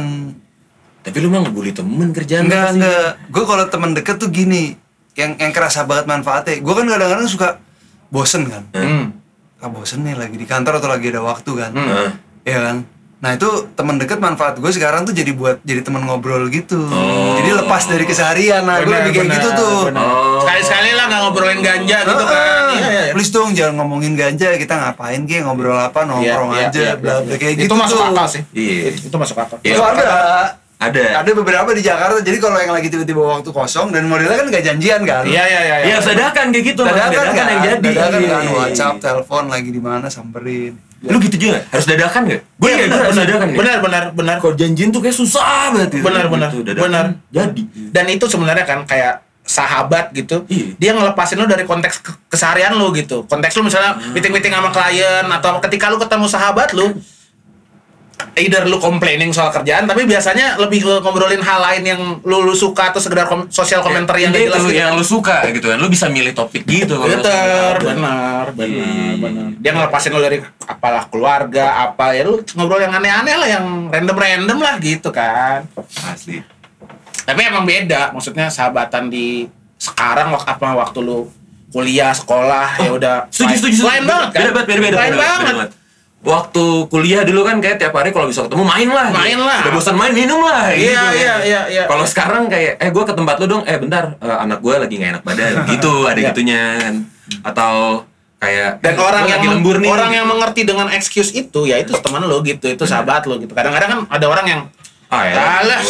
Tapi 1.00 1.18
lu 1.18 1.30
mah 1.30 1.42
ngebully 1.42 1.72
temen 1.72 2.12
kerjaan 2.12 2.46
enggak 2.46 2.76
enggak 2.76 3.08
gue 3.26 3.44
kalau 3.44 3.66
temen 3.66 3.92
deket 3.92 4.16
tuh 4.18 4.28
gini 4.28 4.76
yang 5.14 5.36
yang 5.36 5.50
kerasa 5.50 5.84
banget 5.84 6.06
manfaatnya 6.06 6.58
gue 6.58 6.74
kan 6.74 6.86
kadang-kadang 6.86 7.26
suka 7.26 7.50
bosen 8.10 8.46
kan 8.46 8.64
Hmm. 8.72 9.16
ah 9.58 9.68
bosen 9.68 10.02
nih 10.02 10.14
lagi 10.14 10.36
di 10.36 10.44
kantor 10.44 10.78
atau 10.78 10.88
lagi 10.88 11.08
ada 11.08 11.22
waktu 11.22 11.52
kan 11.54 11.72
Heeh. 11.72 12.10
ya 12.46 12.60
kan 12.62 12.78
nah 13.20 13.32
itu 13.32 13.46
temen 13.74 13.96
deket 13.96 14.16
manfaat 14.18 14.56
gue 14.56 14.72
sekarang 14.72 15.04
tuh 15.04 15.12
jadi 15.12 15.32
buat 15.32 15.60
jadi 15.62 15.82
temen 15.82 16.00
ngobrol 16.02 16.48
gitu 16.48 16.80
Oh. 16.80 17.36
jadi 17.36 17.52
lepas 17.58 17.84
dari 17.84 18.04
keseharian 18.04 18.64
nah 18.64 18.80
gue 18.80 18.88
lebih 18.88 19.12
kayak 19.14 19.26
benar, 19.26 19.36
gitu 19.36 19.50
tuh. 19.54 19.80
Oh. 19.92 20.40
Sekali-sekali 20.40 20.90
lah 20.94 21.06
nggak 21.06 21.22
ngobrolin 21.22 21.60
ganja 21.60 21.98
gitu 22.02 22.24
kan. 22.26 22.64
Iya, 22.70 22.88
iya, 22.88 23.02
iya. 23.02 23.12
please 23.12 23.28
dong 23.30 23.52
jangan 23.52 23.76
ngomongin 23.78 24.14
ganja 24.14 24.56
kita 24.56 24.72
ngapain 24.74 25.22
ki 25.24 25.42
ngobrol 25.42 25.76
apa 25.76 26.00
nongkrong 26.02 26.52
Iya, 26.54 26.64
aja 26.66 26.80
iya, 26.82 26.94
bla 26.96 27.12
iya, 27.12 27.20
bla 27.20 27.28
iya. 27.28 27.38
kayak 27.38 27.54
itu 27.54 27.62
gitu 27.62 27.76
masuk 27.76 27.98
tuh. 27.98 28.08
akal 28.10 28.26
sih. 28.26 28.42
Iya. 28.50 28.84
Itu, 28.90 29.00
itu 29.06 29.18
masuk 29.18 29.38
akal. 29.38 29.58
Iya. 29.60 29.70
Itu 29.70 29.82
ada 29.84 30.04
Ada. 30.80 31.04
ada 31.20 31.32
beberapa 31.36 31.70
di 31.76 31.84
Jakarta 31.84 32.24
jadi 32.24 32.38
kalau 32.40 32.56
yang 32.56 32.72
lagi 32.72 32.88
tiba-tiba 32.88 33.20
waktu 33.20 33.52
kosong 33.52 33.92
dan 33.92 34.08
modelnya 34.08 34.32
kan 34.34 34.48
gak 34.48 34.64
janjian 34.64 35.04
kan 35.04 35.28
Iya 35.28 35.44
iya 35.44 35.62
iya. 35.62 35.76
Iya, 35.86 35.98
dadakan 36.00 36.46
kayak 36.50 36.66
gitu, 36.66 36.82
dadakan 36.82 37.12
dadakan 37.12 37.36
kan 37.36 37.48
yang 37.50 37.62
jadi. 37.68 37.84
dadakan 37.84 38.22
kan 38.24 38.42
Iya. 38.42 38.52
WhatsApp 38.56 38.96
telepon 38.98 39.44
lagi 39.46 39.70
di 39.70 39.82
mana 39.82 40.08
samperin 40.08 40.80
Lu 41.02 41.18
gitu 41.18 41.38
juga? 41.40 41.64
Harus 41.66 41.86
dadakan 41.86 42.22
gak? 42.26 42.42
Gue 42.56 42.68
Iya, 42.68 42.76
ya, 42.76 42.86
benar, 42.86 43.00
harus 43.00 43.10
benar, 43.10 43.26
dadakan 43.26 43.48
benar 43.54 43.78
benar 43.80 44.04
benar. 44.12 44.36
Kalau 44.38 44.54
janjian 44.54 44.90
tuh 44.90 45.00
kayak 45.00 45.16
susah 45.16 45.72
banget 45.72 45.90
itu. 45.94 46.04
Benar, 46.04 46.26
benar. 46.28 46.50
Gitu, 46.50 46.64
dadakan. 46.64 46.84
Benar. 46.86 47.06
Jadi. 47.30 47.62
Dan 47.90 48.06
itu 48.08 48.26
sebenarnya 48.26 48.64
kan 48.64 48.84
kayak 48.84 49.14
sahabat 49.42 50.12
gitu. 50.12 50.46
Iya. 50.46 50.66
Dia 50.78 50.92
ngelepasin 50.94 51.36
lu 51.36 51.46
dari 51.46 51.64
konteks 51.64 51.96
ke- 52.00 52.20
keseharian 52.28 52.76
lu 52.76 52.92
gitu. 52.92 53.26
Konteks 53.26 53.56
lu 53.56 53.66
misalnya 53.66 53.96
Hmm. 53.96 54.12
meeting-meeting 54.12 54.52
sama 54.52 54.70
klien 54.70 55.26
atau 55.26 55.58
ketika 55.60 55.88
lu 55.88 55.98
ketemu 55.98 56.26
sahabat 56.26 56.70
lu 56.72 56.94
either 58.36 58.64
lu 58.64 58.78
complaining 58.78 59.30
soal 59.30 59.48
kerjaan 59.50 59.84
tapi 59.84 60.04
biasanya 60.04 60.56
lebih 60.56 60.80
ke 60.82 60.94
ngobrolin 61.00 61.40
hal 61.40 61.60
lain 61.62 61.84
yang 61.84 62.02
lu, 62.22 62.38
lu 62.42 62.52
suka 62.52 62.92
atau 62.92 63.00
sekedar 63.00 63.26
kom- 63.26 63.48
sosial 63.48 63.80
komentar 63.80 64.16
yang 64.16 64.32
Iya, 64.32 64.48
jelas 64.48 64.60
itu 64.60 64.70
gitu. 64.70 64.80
yang 64.80 64.92
lu 64.94 65.04
suka 65.04 65.36
gitu 65.50 65.68
kan. 65.68 65.78
Lu 65.78 65.88
bisa 65.88 66.08
milih 66.08 66.32
topik 66.32 66.64
gitu. 66.64 67.00
benar, 67.00 67.80
benar, 67.80 68.46
Iya. 68.56 69.16
benar. 69.18 69.46
Dia 69.56 69.72
ngelepasin 69.74 70.12
lu 70.12 70.20
dari 70.20 70.38
apalah 70.62 71.08
keluarga, 71.08 71.66
apa 71.86 72.12
ya 72.12 72.24
lu 72.24 72.40
ngobrol 72.54 72.80
yang 72.80 72.92
aneh-aneh 72.92 73.36
lah, 73.36 73.48
yang 73.50 73.66
random-random 73.88 74.58
lah 74.58 74.76
gitu 74.78 75.10
kan. 75.10 75.68
Asli. 76.06 76.40
Tapi 77.24 77.40
emang 77.42 77.64
beda, 77.64 78.10
maksudnya 78.10 78.48
sahabatan 78.48 79.08
di 79.08 79.46
sekarang 79.76 80.32
waktu 80.32 80.48
apa 80.50 80.76
waktu 80.76 81.00
lu 81.00 81.28
kuliah, 81.70 82.10
sekolah 82.12 82.82
ya 82.82 82.90
udah 82.90 83.16
Setuju, 83.30 83.46
lain- 83.46 83.60
setuju, 83.60 83.76
setuju. 83.76 83.88
Lain 83.88 84.04
banget 84.04 84.30
kan? 84.30 84.40
Beda 84.42 84.52
banget, 84.52 84.68
beda, 84.68 84.82
beda. 84.82 84.98
Lain 84.98 85.14
beda, 85.14 85.22
banget. 85.22 85.56
beda 85.56 85.79
Waktu 86.20 86.64
kuliah 86.88 87.24
dulu 87.24 87.42
kan 87.42 87.58
kayak 87.58 87.80
tiap 87.80 87.94
hari 87.94 88.12
kalau 88.12 88.28
bisa 88.28 88.44
ketemu 88.44 88.62
main 88.62 88.90
lah. 88.90 89.08
Main 89.10 89.40
lah. 89.40 89.64
Udah 89.64 89.74
bosan 89.74 89.96
main 89.96 90.12
minum 90.12 90.40
lah. 90.40 90.68
gitu 90.70 90.84
Iya, 90.86 91.00
kan. 91.00 91.14
iya, 91.16 91.34
iya, 91.42 91.62
iya. 91.70 91.84
Kalau 91.86 92.04
sekarang 92.04 92.46
kayak 92.46 92.76
eh 92.76 92.90
gue 92.90 93.04
ke 93.04 93.14
tempat 93.14 93.40
lu 93.40 93.48
dong. 93.48 93.64
Eh 93.64 93.78
bentar, 93.78 94.14
eh, 94.16 94.38
anak 94.38 94.60
gue 94.60 94.76
lagi 94.76 94.96
nggak 94.96 95.12
enak 95.14 95.24
badan. 95.24 95.54
gitu, 95.72 95.94
ada 96.04 96.16
Iya. 96.16 96.28
gitunya 96.30 96.62
kan. 96.78 96.94
Atau 97.42 98.04
kayak 98.36 98.80
Dan 98.80 98.96
orang 98.96 99.24
yang 99.26 99.42
lembur 99.50 99.80
nih. 99.80 99.88
orang 99.88 100.12
yang 100.14 100.26
mengerti 100.26 100.64
dengan 100.64 100.88
excuse 100.90 101.32
itu 101.32 101.64
ya 101.64 101.76
itu 101.76 101.92
teman 101.94 102.20
lu 102.22 102.40
gitu, 102.42 102.68
itu 102.68 102.84
sahabat 102.84 103.24
lu 103.24 103.36
gitu. 103.38 103.52
Kadang-kadang 103.52 103.90
kan 103.90 104.00
ada 104.10 104.26
orang 104.28 104.46
yang 104.46 104.62
Ah, 105.10 105.26
ya. 105.26 105.34
Alah. 105.64 105.82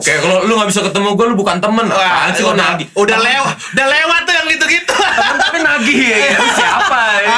Kayak 0.00 0.20
kalau 0.20 0.44
lu 0.44 0.52
nggak 0.52 0.68
bisa 0.68 0.80
ketemu 0.82 1.08
gue, 1.14 1.26
lu 1.26 1.34
bukan 1.34 1.56
temen. 1.56 1.86
Wah, 1.86 1.96
Apaan 1.96 2.32
sih 2.32 2.44
lo 2.44 2.52
nagih? 2.52 2.88
udah 2.94 3.18
lewat, 3.18 3.56
udah 3.72 3.86
lewat 3.88 4.20
tuh 4.20 4.34
yang 4.34 4.46
gitu-gitu. 4.50 4.94
Tapi 5.40 5.58
nagih 5.60 5.96
ya. 5.96 6.16
Siapa? 6.58 7.02
ya? 7.18 7.36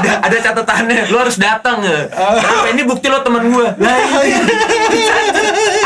Ada 0.00 0.10
ada 0.24 0.36
catatannya. 0.40 1.02
Lu 1.12 1.16
harus 1.20 1.36
datang 1.36 1.84
ya. 1.84 2.08
Kenapa 2.08 2.66
ini 2.72 2.82
bukti 2.82 3.06
lo 3.06 3.20
temen 3.20 3.44
gue? 3.46 3.68
Lah 3.76 3.96
iya. 4.24 4.40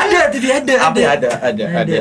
ada, 0.01 0.21
jadi 0.31 0.49
ada, 0.63 0.75
ada. 0.89 1.01
ada, 1.19 1.29
ada, 1.43 1.65
ada. 1.83 2.01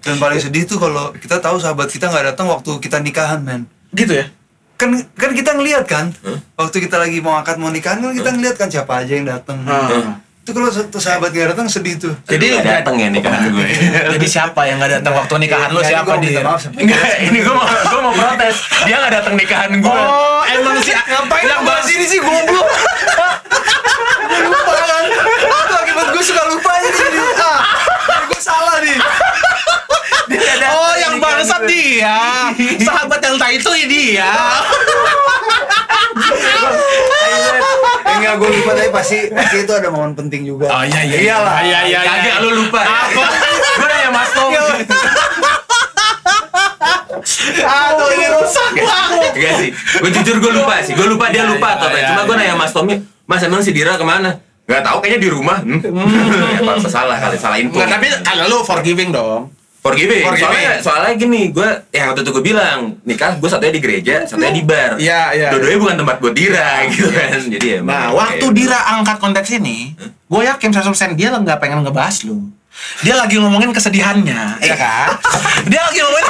dan 0.00 0.16
paling 0.16 0.40
sedih 0.40 0.64
tuh 0.64 0.80
kalau 0.80 1.12
kita 1.12 1.36
tahu 1.38 1.60
sahabat 1.60 1.92
kita 1.92 2.08
nggak 2.08 2.32
datang 2.32 2.48
waktu 2.48 2.80
kita 2.80 3.04
nikahan 3.04 3.44
men 3.44 3.68
Gitu 3.92 4.16
ya? 4.16 4.26
kan 4.74 4.90
kan 5.14 5.30
kita 5.30 5.54
ngeliat 5.54 5.84
kan 5.86 6.10
Hah? 6.24 6.38
waktu 6.58 6.82
kita 6.82 6.98
lagi 6.98 7.22
mau 7.22 7.38
akad 7.38 7.60
mau 7.60 7.70
nikahan 7.70 8.00
kan 8.00 8.10
kita 8.10 8.32
ngeliat 8.32 8.56
kan 8.58 8.66
siapa 8.66 9.04
aja 9.04 9.12
yang 9.12 9.28
datang 9.28 9.60
Hmm. 9.62 10.23
Itu 10.44 10.52
kalau 10.52 10.68
satu 10.68 11.00
sahabat 11.00 11.32
nggak 11.32 11.56
datang 11.56 11.64
sedih 11.72 11.96
tuh 11.96 12.12
Jadi 12.28 12.60
Jadi 12.60 12.68
datang 12.68 13.00
ya 13.00 13.08
nikahan 13.08 13.48
gue. 13.48 13.64
Jadi 14.20 14.26
siapa 14.28 14.68
yang 14.68 14.76
nggak 14.76 15.00
datang 15.00 15.16
waktu 15.16 15.32
nikahan 15.40 15.72
lu 15.72 15.80
Jadi 15.80 15.96
siapa 15.96 16.20
dia? 16.20 16.44
ini 17.32 17.38
gue 17.40 17.54
mau 17.56 17.64
gue 17.64 18.00
mau 18.04 18.12
protes. 18.12 18.60
Dia 18.84 19.00
nggak 19.00 19.24
datang 19.24 19.34
nikahan 19.40 19.72
gue. 19.80 19.88
Oh, 19.88 20.44
emang 20.44 20.76
sih 20.84 20.92
ngapain 20.92 21.48
yang 21.48 21.64
bahas 21.64 21.88
ini 21.88 22.04
sih 22.04 22.20
goblok 22.20 22.68
gue 24.28 24.40
lupa 24.44 24.72
kan 24.84 25.04
itu 25.08 25.74
akibat 25.80 26.06
gue 26.12 26.22
suka 26.28 26.42
lupa 26.52 26.72
jadi 26.92 27.18
ah 27.40 27.60
gue 28.28 28.40
salah 28.40 28.76
nih 28.84 29.00
Oh, 30.64 30.94
yang 30.98 31.20
bangsat 31.22 31.62
dia. 31.68 32.50
Sahabat 32.82 33.20
yang 33.22 33.36
tai 33.38 33.60
itu 33.60 33.70
dia. 33.86 34.32
Eh, 38.04 38.13
enggak 38.24 38.36
gue 38.40 38.48
lupa 38.56 38.70
tapi 38.72 38.88
pasti 38.88 39.18
pasti 39.28 39.56
itu 39.60 39.72
ada 39.72 39.88
momen 39.88 40.16
penting 40.16 40.42
juga 40.42 40.66
Oh 40.66 40.80
iya 40.80 41.00
iya. 41.04 41.16
Iyalah. 41.20 41.60
Iya 41.60 41.80
iya. 41.84 42.00
iya. 42.00 42.08
Kagak 42.08 42.36
lu 42.40 42.50
lupa. 42.56 42.80
Apa? 42.80 43.24
Gue 43.76 43.86
nanya 43.86 44.08
Mas 44.10 44.30
Tom. 44.32 44.48
Aduh 47.64 48.08
ini 48.10 48.26
rusak 48.30 48.70
banget. 48.74 49.32
Enggak 49.34 49.54
sih. 49.60 49.70
Gue 50.00 50.10
jujur 50.10 50.36
gue 50.40 50.52
lupa 50.54 50.74
sih. 50.80 50.92
Gue 50.92 51.06
lupa 51.06 51.28
dia 51.28 51.44
Iya, 51.44 51.52
lupa 51.52 51.68
iya, 51.68 51.76
atau 51.76 51.86
apa. 51.88 51.96
iya, 51.98 52.08
Cuma 52.12 52.20
gue 52.24 52.34
iya. 52.34 52.42
nanya 52.42 52.56
Mas 52.56 52.72
Tommy, 52.72 52.94
Mas 53.24 53.42
emang 53.42 53.60
si 53.60 53.70
Dira 53.70 53.94
ke 53.94 54.04
mana? 54.04 54.40
Gak 54.64 54.80
tahu 54.80 54.96
kayaknya 55.04 55.20
di 55.20 55.28
rumah. 55.28 55.58
Hmm. 55.60 55.80
ya, 56.56 56.60
apa 56.64 56.72
salah 56.88 57.16
kali 57.20 57.36
salah 57.36 57.60
info. 57.60 57.76
Enggak, 57.76 58.00
tapi 58.00 58.06
kalau 58.24 58.44
lu 58.48 58.58
forgiving 58.64 59.12
dong. 59.12 59.52
Forgiving. 59.84 60.24
Forgiving. 60.24 60.48
Soalnya, 60.48 60.72
soalnya 60.80 61.12
gini, 61.14 61.52
gue 61.52 61.68
yang 61.92 62.08
waktu 62.08 62.24
itu 62.24 62.30
gue 62.32 62.44
bilang 62.46 62.96
nikah 63.04 63.36
gue 63.36 63.44
satunya 63.44 63.68
di 63.68 63.78
gereja, 63.78 64.24
satunya 64.24 64.48
di 64.50 64.64
bar. 64.64 64.96
Iya, 64.96 65.20
iya. 65.30 65.48
Dua-duanya 65.52 65.78
bukan 65.78 65.96
tempat 66.00 66.16
buat 66.18 66.32
Dira 66.32 66.70
gitu 66.88 67.12
kan. 67.12 67.36
Jadi 67.36 67.66
ya. 67.68 67.78
Nah, 67.84 68.08
waktu 68.10 68.40
kayak- 68.40 68.56
Dira 68.56 68.80
angkat 68.90 69.20
konteks 69.20 69.48
ini, 69.52 69.92
gue 70.24 70.40
yakin 70.42 70.70
100% 70.72 70.88
dia 71.14 71.36
nggak 71.36 71.60
pengen 71.60 71.84
ngebahas 71.84 72.24
lu. 72.24 72.48
Dia 73.04 73.14
lagi 73.14 73.36
ngomongin 73.36 73.70
kesedihannya, 73.70 74.58
ya 74.58 74.74
kan? 74.74 75.20
Dia 75.68 75.78
lagi 75.86 76.00
ngomongin 76.00 76.26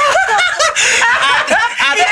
ada, 1.81 2.03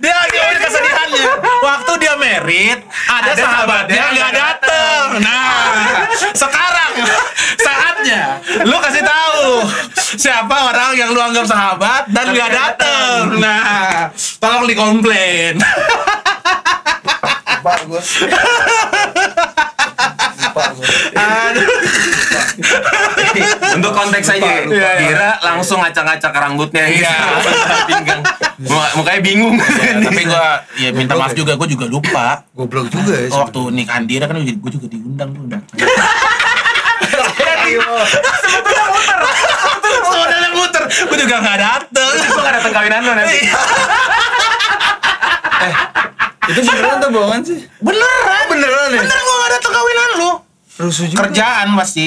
dia 0.00 0.14
lagi 0.16 0.34
ngomongin 0.34 0.60
kesedihannya. 0.60 1.24
Waktu 1.60 1.92
dia 1.98 2.14
merit, 2.16 2.80
ada, 3.06 3.30
Ada 3.30 3.32
sahabatnya 3.36 3.44
sahabatnya 3.44 4.02
nggak 4.02 4.10
nggak 4.16 4.32
dateng. 4.32 5.06
Nah, 5.20 6.08
sekarang 6.32 6.92
saatnya 7.56 8.22
lu 8.64 8.76
kasih 8.80 9.02
tahu 9.02 9.44
siapa 10.16 10.56
orang 11.30 11.30
yang 11.30 11.30
lu 11.30 11.32
anggap 11.32 11.46
sahabat 11.46 12.02
dan 12.10 12.26
nggak 12.28 12.50
dateng. 12.50 13.22
Nah, 13.38 14.10
tolong 14.38 14.64
dikomplain. 14.66 15.54
Aduh. 21.12 21.66
nih 23.30 23.46
untuk 23.72 23.92
konteks 23.92 24.26
aja 24.30 24.50
lupa. 24.66 24.90
Dira 24.98 25.30
langsung 25.40 25.78
ngacak-ngacak 25.80 26.32
rambutnya 26.32 26.84
gitu 26.88 27.04
Iya. 27.04 27.16
pinggang 27.88 28.20
Muka- 28.60 28.92
mukanya 28.94 29.20
bingung 29.22 29.54
tapi 30.02 30.22
gua 30.26 30.60
ya 30.76 30.88
minta 30.92 31.14
maaf 31.14 31.32
juga 31.32 31.54
gua 31.54 31.64
juga 31.64 31.86
lupa 31.86 32.26
Goblok 32.52 32.90
juga 32.90 33.14
ya. 33.16 33.28
Waktu 33.30 33.60
nikahan 33.72 34.04
Dira 34.04 34.24
kan 34.26 34.36
gua 34.36 34.70
juga 34.70 34.86
diundang 34.86 35.30
tuh 35.30 35.44
datang. 35.46 35.78
Gua 41.10 41.18
juga 41.18 41.36
nggak 41.38 41.58
dateng. 41.58 42.12
Gue 42.14 42.40
gak 42.40 42.54
datang 42.54 42.72
kawinan 42.72 43.00
lo 43.02 43.12
nanti 43.12 43.38
Itu 46.46 46.60
beneran 46.62 46.94
atau 46.98 47.10
bohongan 47.10 47.40
sih? 47.42 47.58
Beneran, 47.78 48.44
Beneran 48.48 48.88
ya? 48.88 49.00
bener 49.00 49.18
gua 49.20 49.34
nggak 49.36 49.50
dateng 49.52 49.72
kawinan 49.72 50.08
lu. 50.16 50.30
Rusuh 50.80 51.06
juga. 51.06 51.20
Kerjaan 51.24 51.68
pasti. 51.74 52.06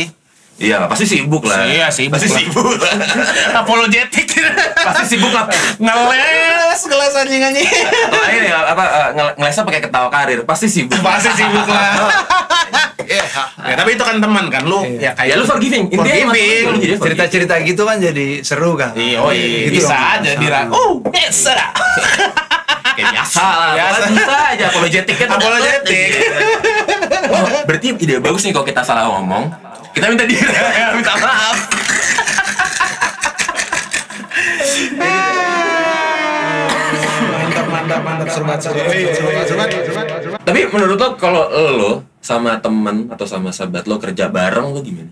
Iya 0.53 0.85
pasti 0.85 1.09
sibuk 1.09 1.43
lah 1.43 1.65
Iya, 1.65 1.89
sibuk 1.89 2.13
Pasti 2.13 2.29
lah. 2.29 2.37
sibuk 2.39 2.77
Apologetik. 3.61 4.29
Pasti 4.77 5.03
sibuk 5.09 5.33
lah 5.33 5.49
Ngeles 5.75 6.81
gelas 6.85 7.13
anjing 7.15 7.41
anjing. 7.41 7.65
Oh 8.07 8.27
ini 8.29 8.47
apa 8.47 8.83
eh, 8.85 9.09
ngel- 9.13 9.35
ngelesnya 9.35 9.63
pakai 9.63 9.81
ketawa 9.81 10.07
karir 10.07 10.45
pasti 10.45 10.69
sibuk 10.69 10.93
Pasti 10.95 11.33
sibuk 11.33 11.65
lah. 11.65 11.97
Ya, 13.63 13.75
tapi 13.75 13.93
itu 13.93 14.01
kan 14.01 14.17
teman 14.17 14.47
kan 14.47 14.63
lu 14.63 14.81
Iya. 14.81 14.99
ya 14.99 15.11
kayak 15.13 15.29
Ya 15.29 15.35
lu 15.35 15.45
forgiving 15.45 15.85
Intinya 15.87 16.33
Forgiving. 16.33 16.97
Cerita-cerita 16.97 17.53
gitu 17.61 17.83
kan 17.83 17.97
jadi 17.97 18.41
seru 18.41 18.73
kan? 18.73 18.91
Iya, 18.93 19.17
oh 19.17 19.29
iya, 19.29 19.67
Gitu 19.67 19.79
bisa 19.79 19.93
dong. 19.93 20.13
aja 20.17 20.31
Dira. 20.35 20.59
Oh, 20.67 20.91
bisa 21.03 21.51
dah. 21.51 21.69
Kayak 22.93 23.09
biasa 23.11 23.41
lah 23.43 23.71
Biasa. 23.73 24.03
Bisa 24.07 24.35
aja 24.47 24.63
apologetic 24.67 25.15
kan 25.15 25.27
dapet 25.27 25.49
aja. 25.51 25.71
Oh, 27.25 27.45
berarti 27.63 27.87
ide 27.95 28.15
bagus 28.19 28.41
nih 28.43 28.51
kalau 28.51 28.63
kita 28.63 28.81
salah 28.81 29.09
ngomong 29.09 29.49
kita 29.89 30.05
minta 30.05 30.21
dia 30.23 30.45
minta 30.95 31.13
maaf 31.15 31.57
Mantap, 37.23 37.67
mantap, 37.67 38.01
mantap, 38.01 38.27
serbat, 38.27 38.57
serbat, 38.57 38.85
serbat, 39.45 39.45
serbat. 39.45 39.69
tapi 40.41 40.59
menurut 40.67 40.97
lo 40.97 41.09
kalau 41.15 41.43
lo 41.49 41.91
sama 42.23 42.55
temen 42.57 43.11
atau 43.11 43.27
sama 43.27 43.51
sahabat 43.51 43.83
lo 43.83 43.99
kerja 43.99 44.31
bareng 44.31 44.71
lo 44.71 44.79
gimana 44.79 45.11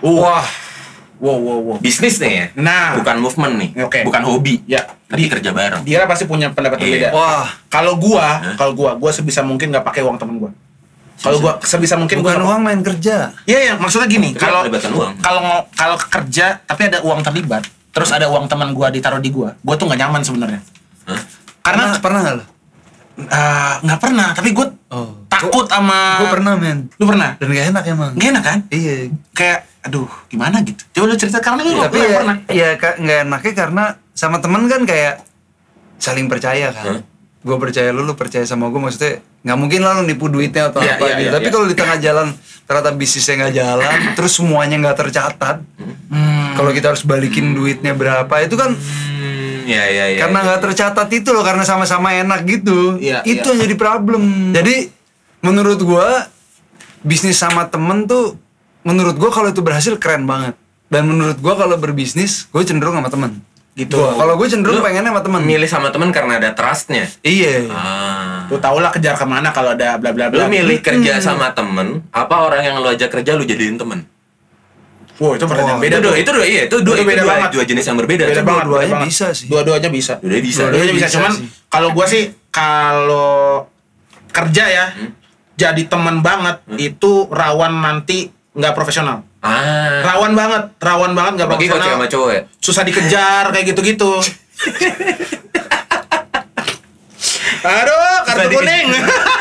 Wah, 0.00 0.42
Wow, 1.20 1.36
wow, 1.36 1.60
wow. 1.60 1.76
bisnis 1.78 2.16
nih 2.16 2.32
ya 2.32 2.46
Nah. 2.56 2.96
bukan 2.96 3.16
movement 3.16 3.54
nih 3.54 3.70
Oke. 3.78 4.00
bukan 4.02 4.24
hobi 4.24 4.64
Ya, 4.64 4.82
tapi 5.06 5.28
kerja 5.28 5.52
bareng 5.52 5.84
Dira 5.84 6.04
pasti 6.04 6.24
punya 6.24 6.48
pendapat 6.48 6.80
Iya. 6.80 6.84
berbeda. 6.84 7.08
wah. 7.12 7.46
Kalau 7.68 7.94
gua, 7.94 8.56
kalau 8.56 8.72
gua, 8.72 8.96
gua 8.96 9.12
sebisa 9.12 9.40
mungkin 9.40 9.70
nggak 9.70 9.84
pakai 9.84 10.00
uang 10.00 10.16
temen 10.16 10.36
gua. 10.36 10.50
Kalau 11.20 11.36
gua 11.38 11.60
sebisa 11.60 11.94
mungkin 11.94 12.18
Bukan 12.18 12.34
gua 12.34 12.48
uang 12.50 12.62
main 12.64 12.80
kerja. 12.80 13.36
Iya, 13.44 13.58
ya, 13.62 13.72
maksudnya 13.76 14.08
gini, 14.08 14.32
kalau 14.32 14.64
kalau 15.20 15.42
kalau 15.70 15.96
kerja 16.00 16.58
tapi 16.64 16.88
ada 16.88 17.04
uang 17.04 17.20
terlibat, 17.20 17.62
terus 17.92 18.08
ada 18.08 18.24
uang 18.26 18.48
teman 18.48 18.72
gua 18.72 18.88
ditaruh 18.88 19.20
di 19.20 19.28
gua, 19.28 19.52
gua 19.60 19.76
tuh 19.76 19.84
nggak 19.86 20.00
nyaman 20.00 20.24
sebenarnya. 20.24 20.60
Hah? 21.04 21.20
Karena 21.60 21.84
pernah 21.94 22.24
pernah 22.24 22.40
lo? 22.40 22.44
Eh, 23.22 23.74
nggak 23.80 23.98
pernah, 23.98 24.28
tapi 24.30 24.50
gua 24.50 24.68
Oh. 24.90 25.14
takut 25.26 25.64
sama. 25.64 26.18
Gue 26.18 26.34
pernah 26.34 26.54
men. 26.54 26.90
Lu 26.98 27.06
pernah? 27.06 27.38
Dan 27.38 27.46
gak 27.48 27.66
enak 27.70 27.84
emang. 27.86 28.10
Gak 28.12 28.28
enak 28.28 28.42
kan? 28.42 28.58
Iya. 28.68 29.06
Kayak, 29.30 29.58
aduh, 29.80 30.10
gimana 30.26 30.58
gitu? 30.60 30.82
Coba 30.90 31.04
lu 31.06 31.14
cerita 31.14 31.38
karena 31.38 31.62
lu 31.62 31.78
Tapi 31.78 31.94
lu 31.94 32.02
ya, 32.02 32.18
pernah. 32.18 32.36
ya 32.50 32.68
nggak 32.74 33.20
enaknya 33.24 33.52
karena 33.54 33.84
sama 34.12 34.36
temen 34.38 34.66
kan 34.66 34.82
kayak 34.82 35.22
saling 35.96 36.26
percaya 36.26 36.74
kan. 36.74 36.84
Hah? 36.90 37.00
Gue 37.40 37.56
percaya 37.56 37.88
lu, 37.88 38.02
lu 38.02 38.12
percaya 38.12 38.42
sama 38.42 38.66
gue 38.66 38.76
maksudnya 38.76 39.22
nggak 39.40 39.56
mungkin 39.56 39.80
lah 39.80 39.96
lu 39.96 40.04
nipu 40.04 40.26
duitnya 40.26 40.68
atau 40.68 40.82
Iya, 40.82 40.92
apa 40.92 41.04
iya, 41.06 41.14
gitu. 41.14 41.22
iya, 41.22 41.30
Tapi 41.32 41.46
iya. 41.46 41.52
kalau 41.54 41.66
di 41.66 41.76
tengah 41.78 41.98
jalan 41.98 42.26
ternyata 42.66 42.90
bisnisnya 42.92 43.34
nggak 43.38 43.54
jalan, 43.56 43.96
terus 44.18 44.32
semuanya 44.34 44.76
nggak 44.76 44.98
tercatat. 44.98 45.56
Hmm. 46.10 46.52
Kalau 46.52 46.70
kita 46.70 46.86
harus 46.90 47.06
balikin 47.06 47.54
duitnya 47.54 47.94
berapa 47.94 48.34
itu 48.42 48.52
kan 48.54 48.74
Hmm, 48.74 49.29
ya 49.70 49.84
ya 49.86 50.04
ya 50.08 50.18
karena 50.18 50.38
nggak 50.42 50.60
tercatat 50.60 51.08
itu 51.10 51.30
loh 51.30 51.40
karena 51.40 51.62
sama-sama 51.62 52.10
enak 52.12 52.42
gitu. 52.44 52.98
Iya, 52.98 53.22
itu 53.22 53.38
iya. 53.46 53.54
yang 53.54 53.60
jadi 53.60 53.74
problem. 53.74 54.22
Jadi 54.50 54.90
menurut 55.40 55.78
gua 55.80 56.26
bisnis 57.00 57.36
sama 57.36 57.64
temen 57.64 58.04
tuh 58.04 58.34
menurut 58.82 59.14
gua 59.14 59.30
kalau 59.30 59.48
itu 59.48 59.60
berhasil 59.60 59.94
keren 59.96 60.24
banget. 60.24 60.58
Dan 60.86 61.06
menurut 61.06 61.38
gua 61.38 61.54
kalau 61.54 61.78
berbisnis 61.78 62.50
gue 62.50 62.60
cenderung 62.60 62.92
sama 62.92 63.06
temen. 63.06 63.38
Gitu. 63.70 63.94
Gua- 63.94 64.18
Kalau 64.18 64.34
gue 64.34 64.44
cenderung 64.44 64.76
Lu 64.76 64.82
pengennya 64.82 65.08
sama 65.08 65.22
temen. 65.22 65.40
milih 65.40 65.68
sama 65.70 65.88
temen 65.88 66.10
karena 66.10 66.36
ada 66.36 66.50
trustnya 66.50 67.06
Iya. 67.22 67.70
ah 67.70 68.44
Lu 68.50 68.58
tau 68.58 68.76
lah 68.76 68.90
kejar 68.90 69.14
ke 69.14 69.22
mana 69.22 69.54
kalau 69.54 69.70
ada 69.70 69.94
bla 69.94 70.10
bla 70.10 70.26
bla. 70.26 70.42
lu 70.42 70.50
milih 70.50 70.82
kerja 70.82 71.22
sama 71.22 71.54
temen 71.54 72.02
apa 72.10 72.34
orang 72.34 72.60
yang 72.60 72.76
lu 72.76 72.90
ajak 72.90 73.06
kerja 73.08 73.38
lu 73.38 73.46
jadiin 73.46 73.78
temen 73.78 74.02
Wow, 75.20 75.36
itu 75.36 75.44
pertanyaan 75.44 75.76
Oh, 75.76 75.78
beda 75.78 75.94
itu 75.94 76.02
dua 76.02 76.14
itu 76.16 76.30
dua 76.32 76.46
iya 76.46 76.62
itu 76.64 76.76
dua 76.80 76.94
Itu 76.94 77.02
itu 77.02 77.10
beda 77.12 77.22
dua, 77.22 77.30
banget. 77.30 77.50
dua 77.52 77.64
jenis 77.66 77.84
yang 77.84 77.96
berbeda 77.96 78.24
Beda 78.24 78.40
banget, 78.40 78.64
dua-duanya 78.64 78.96
bisa 79.04 79.26
sih. 79.30 79.46
Dua-duanya 79.46 79.88
bisa. 79.88 80.12
Dua-duanya 80.16 80.42
bisa. 80.42 80.60
Dua-duanya 80.64 80.94
bisa. 80.94 81.06
Bisa 81.06 81.14
Cuman 81.14 81.32
kalau 81.68 81.88
gua 81.92 82.06
sih 82.06 82.22
kalau 82.50 83.68
kerja 84.30 84.64
ya 84.66 84.86
Hmm? 84.90 85.12
jadi 85.54 85.82
teman 85.84 86.18
banget 86.20 86.56
itu 86.78 87.28
rawan 87.28 87.78
nanti 87.78 88.26
nggak 88.50 88.72
profesional. 88.72 89.20
ah 89.40 90.00
Rawan 90.02 90.32
banget, 90.32 90.72
rawan 90.78 91.12
banget 91.12 91.32
nggak 91.36 91.48
profesional. 91.50 91.88
sama 91.94 92.06
cowok 92.06 92.30
ya 92.30 92.40
Susah 92.58 92.82
dikejar 92.82 93.44
kayak 93.50 93.66
gitu-gitu. 93.68 94.10
Aduh, 97.62 98.16
kartu 98.24 98.48
kuning. 98.50 98.86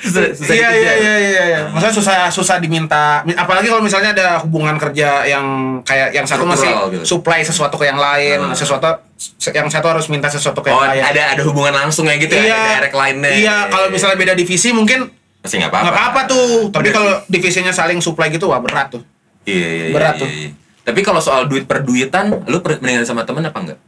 susah, 0.00 0.22
susah 0.32 0.54
Iya 0.54 0.68
iya 0.72 0.92
iya 0.94 1.14
iya 1.18 1.42
iya. 1.48 1.60
Maksudnya 1.68 1.94
susah 1.94 2.16
susah 2.28 2.56
diminta 2.58 3.22
apalagi 3.34 3.66
kalau 3.66 3.80
misalnya 3.80 4.10
ada 4.12 4.38
hubungan 4.40 4.74
kerja 4.76 5.24
yang 5.24 5.44
kayak 5.82 6.12
yang 6.12 6.24
satu 6.24 6.44
masih 6.44 6.70
gitu. 6.92 7.18
supply 7.18 7.40
sesuatu 7.40 7.74
ke 7.74 7.86
yang 7.86 7.98
lain, 7.98 8.38
Hmm. 8.38 8.54
sesuatu 8.54 8.86
yang 9.48 9.66
satu 9.66 9.86
harus 9.88 10.06
minta 10.06 10.26
sesuatu 10.26 10.58
ke 10.58 10.68
oh 10.68 10.82
yang 10.82 10.98
lain. 10.98 11.02
ada 11.04 11.22
ada 11.34 11.42
hubungan 11.42 11.70
langsung 11.72 12.06
ya 12.06 12.16
gitu 12.16 12.34
iya, 12.34 12.46
ya 12.46 12.54
ada 12.54 12.70
direct 12.80 12.96
line-nya 12.96 13.30
Iya, 13.32 13.56
kalau 13.68 13.86
misalnya 13.88 14.16
beda 14.16 14.34
divisi 14.34 14.70
mungkin 14.70 15.06
masih 15.40 15.58
nggak 15.58 15.70
apa-apa 15.70 15.84
nggak 15.84 15.96
apa-apa 15.96 16.20
tuh. 16.26 16.46
Tapi 16.70 16.88
kalau 16.90 17.12
divisinya 17.26 17.70
saling 17.70 17.98
supply 17.98 18.30
gitu 18.30 18.46
wah 18.46 18.58
berat 18.58 18.90
tuh. 18.90 19.02
iya 19.42 19.58
iya 19.66 19.84
iya, 19.90 19.94
berat 19.94 20.14
iya, 20.14 20.22
tuh. 20.22 20.28
iya. 20.30 20.50
tapi 20.82 21.00
kalau 21.00 21.18
soal 21.18 21.46
duit 21.46 21.66
per 21.66 21.82
duitan 21.82 22.30
lu 22.46 22.58
mendingan 22.58 23.02
sama 23.02 23.22
temen 23.22 23.42
apa 23.42 23.58
enggak 23.58 23.78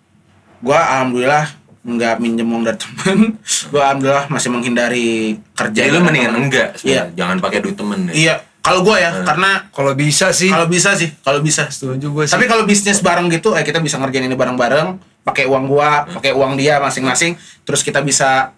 Gua 0.59 0.81
alhamdulillah 0.81 1.47
nggak 1.85 2.17
minjem 2.17 2.47
uang 2.47 2.65
dari 2.65 2.77
temen. 2.77 3.37
Gua 3.71 3.81
alhamdulillah 3.87 4.27
masih 4.27 4.49
menghindari 4.49 5.09
kerja. 5.53 5.77
jadi 5.79 5.91
lu 5.91 6.01
mendingan 6.01 6.33
temen. 6.33 6.43
enggak 6.43 6.69
Iya. 6.81 7.13
jangan 7.13 7.37
pakai 7.39 7.61
duit 7.61 7.77
temen 7.77 8.09
ya 8.09 8.13
Iya, 8.13 8.35
kalau 8.59 8.81
gua 8.81 8.97
ya, 8.97 9.13
Hmm. 9.13 9.23
karena 9.23 9.51
Kalau 9.69 9.93
bisa 9.93 10.27
sih. 10.31 10.49
kalau 10.49 10.65
bisa 10.65 10.91
sih, 10.95 11.13
kalau 11.21 11.39
bisa. 11.39 11.69
setuju 11.69 12.09
gue 12.11 12.25
sih. 12.25 12.33
Tapi 12.33 12.45
kalau 12.45 12.65
bisnis 12.65 12.99
bareng 12.99 13.29
gitu, 13.29 13.53
eh 13.53 13.61
kita 13.61 13.79
bisa 13.79 13.97
ngerjain 13.97 14.25
ini 14.25 14.33
bareng-bareng, 14.33 14.97
pakai 15.21 15.45
uang 15.45 15.65
gua, 15.67 16.09
pakai 16.11 16.33
uang 16.33 16.57
dia 16.57 16.81
masing-masing, 16.81 17.37
terus 17.63 17.81
kita 17.81 18.01
bisa 18.01 18.57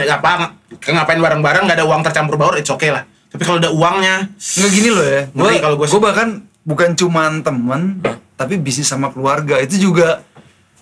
apa 0.00 0.30
ng- 0.38 0.54
ngapain 0.88 1.18
bareng-bareng 1.18 1.62
nggak 1.64 1.76
ada 1.76 1.84
uang 1.84 2.00
tercampur 2.00 2.38
baur, 2.38 2.54
it's 2.54 2.68
okay 2.68 2.88
lah. 2.88 3.02
Tapi 3.28 3.42
kalau 3.42 3.58
ada 3.58 3.68
uangnya, 3.68 4.30
nggak 4.32 4.70
gini 4.70 4.88
loh 4.88 5.02
ya. 5.02 5.22
Gue 5.28 5.58
kalau 5.58 5.74
gua 5.74 5.84
sih. 5.84 5.98
bahkan 5.98 6.28
bukan 6.62 6.94
cuman 6.94 7.42
temen, 7.42 7.98
tapi 8.34 8.54
bisnis 8.56 8.86
sama 8.86 9.10
keluarga 9.10 9.58
itu 9.58 9.82
juga. 9.82 10.22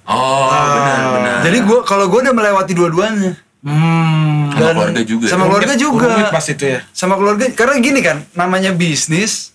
Oh 0.07 0.47
benar 0.49 0.99
benar 1.13 1.37
Jadi 1.43 1.59
gue 1.61 1.79
kalau 1.83 2.07
gue 2.07 2.21
udah 2.21 2.33
melewati 2.33 2.73
dua-duanya. 2.73 3.33
hmm, 3.61 4.53
Sama 4.53 4.71
keluarga 4.73 5.03
juga. 5.03 5.27
Sama 5.27 5.45
keluarga 5.45 5.67
rumit- 5.69 5.83
juga. 5.83 6.07
rumit 6.09 6.29
pas 6.31 6.47
itu 6.47 6.65
ya. 6.67 6.81
Sama 6.91 7.15
keluarga 7.15 7.45
karena 7.51 7.75
gini 7.79 8.01
kan, 8.01 8.17
namanya 8.33 8.71
bisnis 8.71 9.53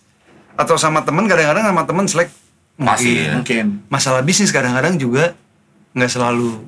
atau 0.53 0.75
sama 0.75 1.01
temen 1.01 1.25
kadang-kadang 1.25 1.63
sama 1.65 1.83
temen 1.83 2.05
selek 2.05 2.29
Pasti 2.73 3.13
ya. 3.15 3.35
Mungkin 3.35 3.85
masalah 3.87 4.21
bisnis 4.21 4.49
kadang-kadang 4.49 4.95
juga 4.95 5.37
nggak 5.91 6.09
selalu 6.09 6.65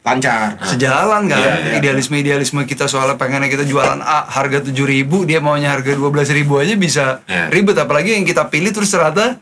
lancar. 0.00 0.56
sejalan 0.62 1.26
kan 1.26 1.36
Iya, 1.36 1.52
iya. 1.58 1.72
idealisme 1.76 2.16
idealisme 2.16 2.60
kita 2.62 2.84
soalnya 2.84 3.16
pengennya 3.16 3.46
kita 3.46 3.62
jualan 3.62 3.98
A 3.98 4.24
harga 4.26 4.60
tujuh 4.62 4.84
ribu 4.84 5.22
dia 5.22 5.36
maunya 5.38 5.68
harga 5.68 5.92
dua 5.92 6.08
belas 6.08 6.28
ribu 6.28 6.56
aja 6.56 6.72
bisa 6.74 7.20
Iya. 7.24 7.48
ribet 7.48 7.76
apalagi 7.76 8.12
yang 8.12 8.24
kita 8.24 8.46
pilih 8.46 8.70
terus 8.70 8.88
ternyata 8.88 9.36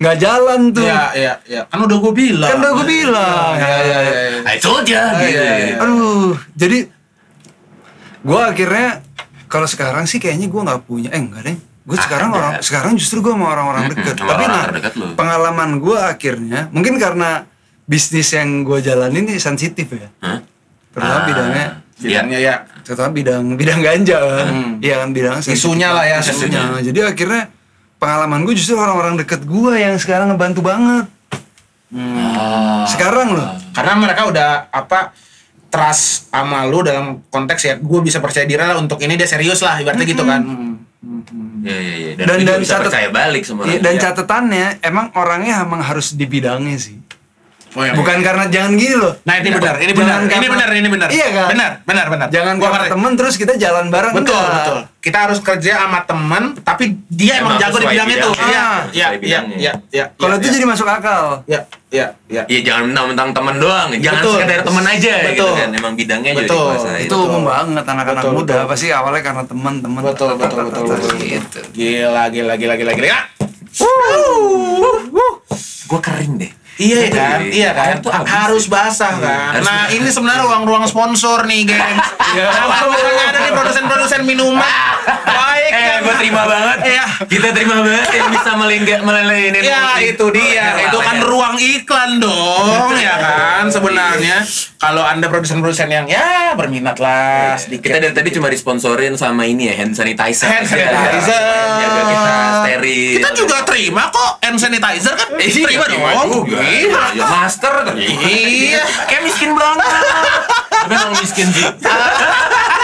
nggak 0.00 0.16
jalan 0.16 0.60
tuh 0.70 0.80
Iya, 0.82 1.02
iya, 1.12 1.32
iya. 1.44 1.62
Kan 1.66 1.78
udah 1.80 1.98
gue 1.98 2.12
bilang. 2.14 2.48
kan 2.48 2.56
udah 2.58 2.72
gue 2.72 2.86
bilang 2.88 3.52
Iya, 3.54 3.68
iya, 3.78 3.98
iya. 4.00 4.22
iya. 4.32 4.40
I 4.46 4.56
told 4.58 4.84
ya 4.84 5.04
gitu. 5.18 5.28
iya, 5.30 5.52
iya. 5.62 5.74
aduh 5.78 6.32
jadi 6.54 6.78
gue 8.20 8.40
akhirnya 8.42 8.88
kalau 9.46 9.66
sekarang 9.66 10.04
sih 10.04 10.16
kayaknya 10.16 10.46
gue 10.46 10.60
nggak 10.62 10.80
punya 10.82 11.08
eh 11.10 11.18
enggak 11.18 11.42
deh 11.42 11.56
gue 11.58 11.96
Ah, 11.96 12.00
sekarang 12.00 12.28
ada. 12.30 12.38
orang 12.38 12.52
sekarang 12.60 12.92
justru 12.94 13.20
gue 13.20 13.28
sama 13.28 13.46
orang-orang 13.50 13.84
deket 13.88 14.14
sama 14.14 14.28
tapi 14.30 14.42
orang 14.42 14.48
nah 14.50 14.64
terdekat 14.66 14.92
pengalaman 15.14 15.70
gue 15.78 15.98
akhirnya 15.98 16.60
mungkin 16.70 16.94
karena 16.96 17.30
bisnis 17.82 18.30
yang 18.30 18.62
gue 18.62 18.78
jalanin 18.78 19.24
ini 19.26 19.36
sensitif 19.36 19.88
ya 19.90 20.08
Hah? 20.18 20.38
terutama 20.90 21.12
Ah. 21.14 21.26
bidangnya 21.26 21.66
Bidangnya 22.00 22.38
ya. 22.40 22.54
terutama 22.80 23.12
bidang 23.12 23.44
bidang 23.54 23.80
ganja 23.80 24.16
kan 24.16 24.46
Hmm. 24.48 24.72
iya 24.80 24.96
kan 24.98 25.10
bidang 25.10 25.36
sensitif. 25.38 25.60
Isunya 25.60 25.88
lah 25.90 26.04
ya, 26.06 26.16
isunya. 26.18 26.62
jadi 26.80 27.00
akhirnya 27.06 27.42
pengalaman 28.00 28.42
gue 28.42 28.54
justru 28.54 28.74
orang-orang 28.74 29.14
deket 29.14 29.44
gue 29.44 29.72
yang 29.76 29.94
sekarang 29.94 30.28
ngebantu 30.28 30.64
banget 30.64 31.06
Hmm. 31.90 32.22
Ah. 32.30 32.86
sekarang 32.86 33.34
loh 33.34 33.50
Karena 33.70 33.98
mereka 33.98 34.22
udah 34.24 34.70
apa 34.70 35.10
trust 35.66 36.30
sama 36.30 36.62
lu 36.64 36.80
dalam 36.80 37.18
konteks 37.26 37.60
ya 37.60 37.74
gue 37.76 38.00
bisa 38.00 38.18
percaya 38.18 38.42
diri 38.44 38.58
lah 38.58 38.78
untuk 38.78 38.98
ini 38.98 39.14
dia 39.14 39.26
serius 39.26 39.58
lah 39.58 39.74
ibaratnya 39.76 40.02
gitu 40.04 40.22
kan. 40.22 40.38
Hmm. 40.38 40.78
Hmm, 41.00 41.22
hmm. 41.24 41.50
Iya 41.60 41.76
iya 41.76 41.94
iya. 41.96 42.10
Dan, 42.14 42.26
Dan- 42.30 42.46
dan 42.46 42.56
bisa 42.58 42.74
catat- 42.76 42.84
percaya 42.86 43.08
balik 43.10 43.42
Iya, 43.42 43.52
orang. 43.52 43.80
dan 43.80 43.92
Iya. 43.92 44.02
catatannya 44.04 44.66
emang 44.82 45.06
orangnya 45.12 45.54
emang 45.60 45.80
harus 45.80 46.12
di 46.12 46.22
bidangnya 46.24 46.78
sih. 46.78 46.99
Oh, 47.70 47.86
iya. 47.86 47.94
Bukan 47.94 48.18
karena 48.18 48.50
jangan 48.50 48.74
gini 48.74 48.98
loh. 48.98 49.14
Nah 49.22 49.34
ini 49.36 49.48
benar, 49.48 49.78
ini 49.78 49.92
benar, 49.92 50.18
ini 50.18 50.26
karena- 50.28 50.50
benar, 50.50 50.68
ini 50.72 50.88
benar. 50.90 51.08
Iya 51.08 51.26
kan? 51.30 51.48
Benar, 51.48 51.70
benar, 51.86 52.06
benar. 52.10 52.26
Jangan 52.28 52.54
Gua 52.56 52.66
karena 52.66 52.78
ngerti. 52.80 52.92
temen 52.92 53.12
terus 53.14 53.34
kita 53.36 53.52
jalan 53.54 53.86
bareng 53.88 54.12
Betul, 54.12 54.34
enggak. 54.34 54.54
betul. 54.58 54.78
Kita 55.00 55.18
harus 55.22 55.38
kerja 55.38 55.72
sama 55.78 55.98
teman, 56.02 56.42
tapi 56.60 56.84
dia 57.06 57.38
emang, 57.38 57.54
Emang 57.54 57.62
jago 57.62 57.78
di 57.78 57.86
bidang 57.88 58.10
itu. 58.10 58.30
Iya, 58.42 58.58
Ah, 58.60 58.78
iya, 58.90 59.06
iya, 59.16 59.40
iya, 59.54 59.72
iya. 59.88 60.04
Kalau 60.12 60.34
iya, 60.34 60.40
itu 60.42 60.46
iya. 60.46 60.54
jadi 60.58 60.66
masuk 60.66 60.84
akal. 60.84 61.24
Iya, 61.46 61.60
iya, 61.88 62.06
iya. 62.26 62.42
Iya 62.44 62.60
jangan 62.66 62.82
mentang-mentang 62.90 63.28
temen 63.32 63.54
doang, 63.56 63.88
jangan 63.94 64.18
Betul. 64.18 64.34
sekedar 64.34 64.60
temen 64.60 64.84
aja 64.84 65.12
gitu 65.14 65.30
Betul. 65.30 65.52
kan. 65.54 65.68
Emang 65.72 65.92
bidangnya 65.94 66.30
juga 66.32 66.42
Betul. 66.42 66.66
dikuasain. 66.68 67.00
Itu 67.00 67.16
umum 67.22 67.42
banget 67.44 67.84
anak-anak 67.86 68.22
Betul, 68.24 68.34
muda 68.34 68.54
betul. 68.56 68.68
pasti 68.68 68.86
awalnya 68.90 69.22
karena 69.22 69.42
teman-teman. 69.46 70.00
Betul, 70.04 70.30
betul, 70.34 70.60
betul, 70.66 70.84
betul. 70.90 71.10
Gitu. 71.16 71.58
Gila, 71.70 72.22
gila, 72.28 72.54
gila, 72.56 72.74
gila, 72.76 72.92
gila. 72.92 73.20
Gue 75.86 76.00
kering 76.00 76.34
deh. 76.36 76.52
Iya 76.80 77.12
kan, 77.12 77.38
Iya. 77.44 77.52
iya 77.52 77.70
kan. 77.76 77.84
Air 77.92 77.98
tuh 78.00 78.08
harus 78.08 78.64
basah 78.64 79.12
kan. 79.20 79.60
Harus 79.60 79.68
Nah 79.68 79.92
ini 79.92 80.08
sebenarnya 80.08 80.48
ruang-ruang 80.48 80.88
sponsor 80.88 81.44
nih, 81.44 81.68
geng. 81.68 81.96
Iya. 82.30 82.46
Nah, 82.48 82.64
kalau 82.72 82.94
ada 82.96 83.38
nih 83.42 83.52
produsen-produsen 83.52 84.22
minuman, 84.24 84.64
baik 85.04 85.49
Eh, 85.70 85.78
kan? 85.78 85.98
gue 86.02 86.14
terima 86.18 86.42
banget. 86.44 86.78
Iya. 86.84 87.04
Kita 87.24 87.48
terima 87.50 87.76
banget 87.80 88.08
yang 88.10 88.28
bisa 88.28 88.50
melengga 88.54 88.96
meleleinin. 89.00 89.62
Ya 89.62 89.96
itu 89.98 90.26
dia, 90.30 90.42
Iya, 90.42 90.66
itu 90.90 90.98
kan 90.98 91.16
iya. 91.16 91.24
ruang 91.24 91.56
iklan 91.56 92.10
dong, 92.18 92.90
ya 92.98 93.14
kan 93.16 93.64
sebenarnya. 93.70 94.42
Kalau 94.76 95.04
anda 95.04 95.28
produsen-produsen 95.28 95.86
yang 95.86 96.08
ya 96.08 96.56
berminat 96.56 96.96
lah 96.96 97.52
sedikit. 97.54 97.92
Kita 97.92 98.00
dari 98.00 98.14
tadi 98.16 98.28
cuma 98.32 98.48
disponsorin 98.48 99.12
sama 99.12 99.44
ini 99.44 99.68
ya 99.68 99.76
hand 99.76 99.92
sanitizer. 99.92 100.48
Hand 100.48 100.66
sanitizer. 100.66 101.44
Jaga 101.76 102.02
kita 102.02 102.34
steril. 102.58 103.16
Kita 103.20 103.30
juga 103.36 103.56
terima 103.62 104.08
kok 104.08 104.40
hand 104.40 104.56
sanitizer 104.56 105.12
kan? 105.12 105.28
Eh, 105.36 105.46
iya, 105.46 105.84
terima 105.84 106.10
dong. 106.24 106.48
Iya. 106.48 107.02
Ya 107.12 107.24
master. 107.28 107.92
Iya. 107.92 108.82
Kayak 109.04 109.22
miskin 109.22 109.52
banget. 109.52 109.84
Tapi 110.80 110.94
emang 110.96 111.12
miskin 111.20 111.46
sih. 111.52 111.66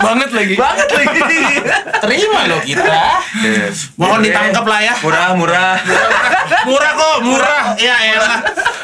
Banget 0.00 0.30
lagi. 0.30 0.54
banget 0.56 0.88
lagi. 0.90 1.20
Terima 2.02 2.40
loh 2.48 2.60
kita. 2.60 2.98
Mohon 3.94 4.20
ditangkap 4.22 4.64
lah 4.64 4.80
ya. 4.80 4.94
Murah, 4.98 5.28
murah. 5.34 5.74
Murah 6.64 6.92
kok, 6.94 7.16
murah. 7.20 7.64
Ya 7.76 7.96
elah. 8.08 8.40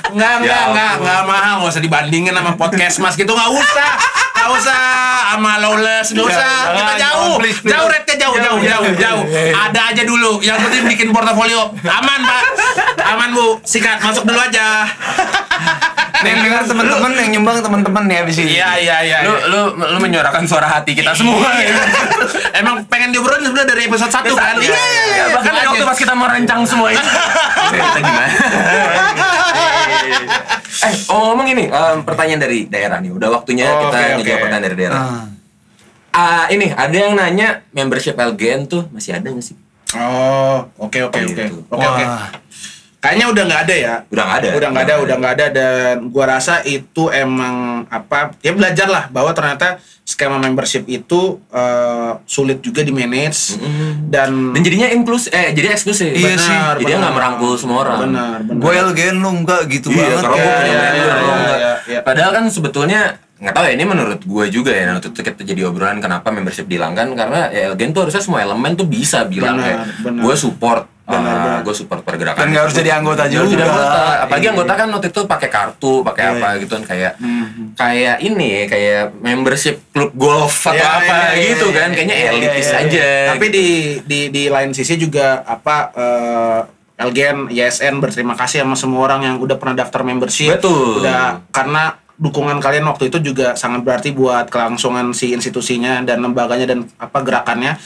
Enggak, 0.07 0.33
enggak, 0.39 0.47
Ya 0.47 0.59
enggak, 0.67 0.91
ampun. 0.93 1.03
enggak 1.03 1.23
mahal. 1.27 1.55
Enggak 1.59 1.73
usah 1.73 1.83
dibandingin 1.83 2.33
sama 2.33 2.53
podcast 2.55 2.97
Mas 2.99 3.15
gitu. 3.15 3.33
Enggak 3.33 3.51
usah. 3.51 3.91
Enggak 4.37 4.51
usah 4.55 4.81
sama 5.27 5.53
Lawless, 5.59 6.07
enggak 6.13 6.27
usah. 6.29 6.53
jangan, 6.55 6.77
Kita 6.77 6.93
jauh. 6.99 7.35
please, 7.37 7.59
please. 7.59 7.73
Jauh 7.73 7.89
rate-nya 7.89 8.17
jauh, 8.19 8.37
jauh, 8.37 8.59
jauh, 8.63 8.85
jauh. 8.95 9.23
Ada 9.51 9.81
aja 9.91 10.03
dulu. 10.05 10.33
Yang 10.39 10.59
penting 10.63 10.83
bikin 10.87 11.09
portofolio. 11.11 11.73
Aman, 11.83 12.21
Pak. 12.23 12.43
Aman, 13.07 13.29
Bu. 13.33 13.59
Sikat, 13.63 13.99
masuk 13.99 14.23
dulu 14.23 14.39
aja. 14.39 14.85
Nih, 16.17 16.31
yang 16.33 16.41
dengar 16.45 16.63
teman-teman 16.65 17.11
yang 17.13 17.31
nyumbang 17.37 17.59
teman-teman 17.61 18.03
ya 18.07 18.19
abis 18.25 18.37
ini. 18.41 18.51
Iya, 18.57 18.71
iya, 18.79 18.97
iya. 19.03 19.19
Lu 19.25 19.35
lu 19.49 19.61
lu 19.77 19.99
menyuarakan 19.99 20.45
suara 20.45 20.65
hati 20.67 20.97
kita 20.97 21.13
semua. 21.13 21.45
Iya. 21.57 21.77
Emang 22.61 22.81
pengen 22.89 23.13
diobrolin 23.13 23.45
sebenarnya 23.45 23.69
dari 23.69 23.83
episode 23.85 24.09
1 24.09 24.33
kan? 24.33 24.55
Iya, 24.57 24.73
iya, 24.73 25.05
iya. 25.13 25.25
Bahkan 25.37 25.53
waktu 25.75 25.85
pas 25.85 25.99
kita 25.99 26.13
mau 26.13 26.27
rencang 26.27 26.61
semua 26.65 26.89
itu. 26.91 27.03
kita 27.77 27.99
gimana? 28.01 28.29
eh, 30.87 30.95
oh, 31.09 31.33
ngomong 31.33 31.47
ini, 31.51 31.65
em, 31.69 31.99
pertanyaan 32.03 32.41
dari 32.41 32.59
daerah 32.67 32.99
nih. 33.01 33.11
Udah 33.13 33.29
waktunya 33.33 33.67
Oh, 33.67 33.89
kita 33.89 33.97
oke, 33.97 34.13
ngejawab 34.21 34.37
oke. 34.39 34.43
pertanyaan 34.45 34.65
dari 34.65 34.77
daerah. 34.77 35.01
Ah. 35.01 35.25
Ah, 36.17 36.45
ini 36.49 36.73
ada 36.73 36.97
yang 36.97 37.13
nanya 37.13 37.61
membership 37.77 38.17
LGN 38.17 38.65
tuh 38.65 38.89
masih 38.89 39.21
ada 39.21 39.29
nggak 39.29 39.45
sih? 39.45 39.57
Oh, 39.95 40.65
oke 40.81 40.99
oke 41.05 41.19
oke. 41.21 41.45
Gitu. 41.45 41.61
Oke 41.69 41.85
oke. 41.85 42.05
Kayaknya 43.07 43.27
udah 43.29 43.43
nggak 43.45 43.63
ada 43.63 43.75
ya. 43.77 43.95
Udah 44.05 44.25
nggak 44.25 44.37
ada. 44.37 44.49
Udah 44.51 44.69
nggak 44.69 44.85
ada, 44.85 44.95
udah 44.99 45.17
nggak 45.17 45.33
ada 45.33 45.47
dan 45.49 45.95
gua 46.09 46.25
rasa 46.29 46.55
itu 46.61 47.03
emang 47.09 47.57
apa? 47.87 48.35
Ya 48.41 48.51
belajar 48.51 48.87
lah 48.87 49.05
bahwa 49.09 49.31
ternyata 49.31 49.79
skema 50.03 50.37
membership 50.37 50.87
itu 50.87 51.39
eh, 51.49 52.13
sulit 52.25 52.59
juga 52.61 52.83
di 52.83 52.91
manage 52.91 53.59
dan 54.05 54.51
Dan 54.51 54.61
jadinya 54.61 54.87
inklusif, 54.89 55.31
eh 55.31 55.51
jadi 55.51 55.71
eksklusif. 55.73 56.11
Iya 56.11 56.35
sih. 56.37 56.51
Jadi 56.51 56.83
dia 56.85 56.97
nggak 56.97 57.15
merangkul 57.15 57.55
semua 57.55 57.83
orang. 57.83 57.99
Benar, 58.05 58.39
benar. 58.43 58.59
Gue 58.59 58.73
LGN 58.75 59.17
lu 59.17 59.31
enggak 59.37 59.63
gitu 59.69 59.89
Iya, 59.89 60.03
banget. 60.03 60.19
kalau 60.21 60.37
gue 60.37 60.43
Iya, 60.43 60.63
iya, 60.63 60.67
iya, 60.67 60.83
lo 60.91 60.91
iya, 60.91 61.15
enggak. 61.15 61.57
iya, 61.57 61.73
iya. 61.87 62.01
Padahal 62.03 62.31
kan 62.33 62.45
sebetulnya 62.49 63.01
nggak 63.37 63.53
tahu 63.53 63.65
ya 63.69 63.73
ini 63.73 63.85
menurut 63.85 64.21
gue 64.25 64.45
juga 64.49 64.73
ya 64.73 64.89
waktu 64.91 65.13
itu 65.13 65.21
kita 65.21 65.45
jadi 65.45 65.69
obrolan 65.69 66.01
kenapa 66.01 66.33
membership 66.33 66.65
dihilangkan 66.65 67.13
karena 67.13 67.53
ya 67.53 67.69
Elgen 67.69 67.93
tuh 67.93 68.09
harusnya 68.09 68.25
semua 68.25 68.41
elemen 68.41 68.73
tuh 68.73 68.89
bisa 68.89 69.29
bilang 69.29 69.61
Benar, 69.61 69.65
kayak 69.67 69.79
benar. 70.01 70.23
gue 70.25 70.35
support 70.35 70.83
Benar, 71.07 71.39
uh, 71.39 71.59
gue 71.63 71.71
support 71.71 72.03
pergerakan 72.03 72.43
Dan 72.43 72.47
nggak 72.51 72.63
harus 72.67 72.75
jadi 72.75 72.91
anggota 72.99 73.31
harus 73.31 73.47
jadi 73.47 73.47
juga. 73.47 73.65
anggota 73.71 74.01
apalagi 74.27 74.43
Iya. 74.43 74.51
anggota 74.51 74.73
kan 74.75 74.89
waktu 74.91 75.09
itu 75.09 75.21
pakai 75.23 75.49
kartu 75.49 75.93
pakai 76.03 76.23
Iya, 76.23 76.33
apa 76.35 76.49
iya. 76.51 76.61
gitu 76.67 76.73
kan 76.75 76.85
kayak 76.85 77.13
kayak 77.73 78.17
ini 78.21 78.49
ya, 78.51 78.65
kayak 78.67 79.03
membership 79.17 79.77
klub 79.91 80.11
golf 80.13 80.67
atau 80.67 80.75
Iya, 80.75 80.87
apa 80.99 81.15
iya, 81.15 81.31
iya, 81.31 81.49
gitu 81.55 81.67
iya, 81.67 81.77
kan 81.77 81.89
iya, 81.89 81.95
kayaknya 81.95 82.17
iya, 82.17 82.29
elitis 82.35 82.67
iya, 82.67 82.75
iya. 82.75 82.83
aja 82.83 83.09
Tapi 83.31 83.47
gitu. 83.47 83.55
di 83.55 83.67
di 84.03 84.21
di 84.29 84.43
lain 84.51 84.71
sisi 84.75 84.95
juga 84.97 85.47
apa 85.47 85.77
eh, 85.95 86.61
LGN, 86.97 87.53
YSN 87.53 87.95
berterima 88.01 88.33
kasih 88.35 88.65
sama 88.65 88.73
semua 88.73 89.05
orang 89.05 89.21
yang 89.23 89.37
udah 89.37 89.61
pernah 89.61 89.77
daftar 89.77 90.01
membership. 90.01 90.57
Betul. 90.57 91.05
Udah 91.05 91.45
karena 91.53 91.93
dukungan 92.17 92.57
kalian 92.57 92.83
waktu 92.83 93.13
itu 93.13 93.21
juga 93.21 93.53
sangat 93.53 93.85
berarti 93.85 94.11
buat 94.11 94.49
kelangsungan 94.49 95.13
si 95.13 95.37
institusinya 95.37 96.01
dan 96.01 96.25
lembaganya 96.25 96.65
dan 96.65 96.89
apa 96.97 97.21
gerakannya. 97.21 97.77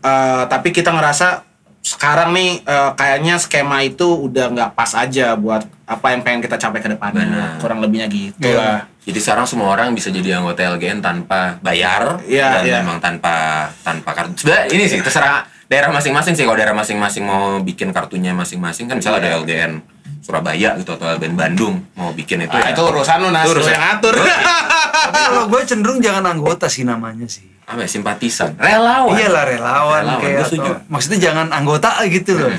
Eh, 0.00 0.42
tapi 0.46 0.70
kita 0.70 0.94
ngerasa 0.94 1.49
sekarang 1.80 2.30
nih 2.30 2.60
eh, 2.60 2.90
kayaknya 2.92 3.34
skema 3.36 3.80
itu 3.80 4.04
udah 4.04 4.46
nggak 4.48 4.70
pas 4.72 4.92
aja 4.94 5.32
buat 5.34 5.64
apa 5.84 6.06
yang 6.08 6.20
pengen 6.20 6.40
kita 6.40 6.56
capai 6.56 6.78
ke 6.78 6.88
depannya. 6.88 7.24
Benar. 7.24 7.58
Kurang 7.58 7.80
lebihnya 7.80 8.06
gitu 8.06 8.36
Iya. 8.42 8.56
lah. 8.56 8.78
Jadi 9.00 9.18
sekarang 9.18 9.44
semua 9.44 9.68
orang 9.70 9.90
bisa 9.90 10.08
jadi 10.08 10.36
anggota 10.36 10.60
LGN 10.68 11.00
tanpa 11.00 11.56
bayar 11.60 12.20
Iya, 12.22 12.46
dan 12.52 12.62
iya. 12.62 12.76
memang 12.78 13.00
tanpa 13.00 13.32
tanpa 13.80 14.12
kartu. 14.12 14.36
Sebenarnya 14.38 14.70
ini 14.70 14.84
sih 14.86 15.00
terserah 15.00 15.42
daerah 15.66 15.88
masing-masing 15.88 16.32
sih. 16.32 16.44
Kalau 16.44 16.54
daerah 16.54 16.72
masing-masing 16.72 17.24
mau 17.24 17.58
bikin 17.58 17.90
kartunya 17.90 18.30
masing-masing 18.30 18.86
kan 18.86 18.96
misalnya 18.96 19.24
ada 19.24 19.40
LGN 19.40 19.80
Surabaya 20.20 20.76
gitu 20.76 20.92
atau 20.92 21.08
LGN 21.10 21.32
Bandung 21.32 21.80
mau 21.92 22.12
bikin 22.12 22.44
itu 22.44 22.52
Nah, 22.52 22.60
ya. 22.62 22.70
itu 22.70 22.82
urusan 22.82 23.18
lu 23.18 23.28
Nas, 23.30 23.42
Itu 23.42 23.56
urusan- 23.56 23.72
yang 23.72 23.84
atur. 23.90 24.14
Tapi 24.14 25.16
kalau 25.18 25.44
gue 25.48 25.60
cenderung 25.64 25.98
jangan 25.98 26.24
anggota 26.28 26.66
sih 26.66 26.84
namanya 26.84 27.24
sih. 27.24 27.48
Apa 27.70 27.80
ya, 27.80 27.88
simpatisan, 27.88 28.50
relawan. 28.56 29.14
Iyalah 29.14 29.44
relawan, 29.44 30.02
Relawan, 30.02 30.18
kayak 30.18 30.32
gue 30.32 30.36
atau- 30.36 30.50
setuju. 30.50 30.70
maksudnya 30.88 31.18
jangan 31.22 31.46
anggota 31.50 31.88
gitu 32.04 32.32
loh. 32.36 32.50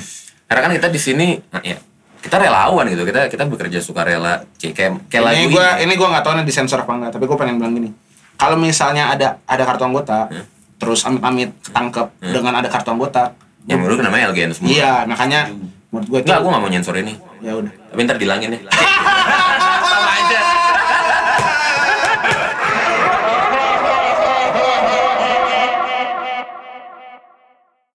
Karena 0.46 0.62
kan 0.62 0.72
kita 0.74 0.88
di 0.88 1.00
sini 1.00 1.28
nah, 1.46 1.60
ya 1.62 1.76
kita 2.18 2.36
relawan 2.38 2.86
gitu. 2.88 3.04
Kita 3.04 3.28
kita 3.28 3.44
bekerja 3.46 3.80
sukarela. 3.80 4.40
Cik, 4.56 4.72
Kayak 4.72 4.92
kayak 5.06 5.24
lagu 5.26 5.36
ini 5.36 5.44
ini. 5.44 5.52
gua 5.52 5.68
ini 5.78 5.94
gua 5.94 6.08
nggak 6.10 6.24
tahu 6.24 6.34
nih 6.34 6.46
disensor 6.46 6.80
apa 6.80 6.92
enggak 6.94 7.12
tapi 7.12 7.24
gua 7.26 7.36
pengen 7.36 7.56
bilang 7.58 7.74
gini 7.74 7.90
kalau 8.34 8.56
misalnya 8.56 9.10
ada 9.10 9.28
ada 9.44 9.64
kartu 9.64 9.84
anggota 9.84 10.32
terus 10.76 11.04
amit-amit 11.04 11.52
ketangkep 11.62 12.08
dengan 12.24 12.54
ada 12.56 12.68
kartu 12.68 12.90
anggota 12.90 13.36
Yang 13.64 13.78
menurut 13.78 13.96
gue 13.96 14.06
namanya 14.08 14.24
LGN 14.30 14.52
semua. 14.52 14.68
iya 14.68 14.94
makanya 15.04 15.52
menurut 15.88 16.08
gue 16.08 16.20
itu 16.20 16.26
Enggak, 16.26 16.40
gue 16.40 16.50
gak 16.50 16.62
mau 16.62 16.72
nyensor 16.72 16.96
ini. 16.96 17.14
ya 17.38 17.54
udah 17.54 17.70
Tapi 17.70 18.00
ntar 18.02 18.18
dilangin 18.18 18.50
ya. 18.52 18.60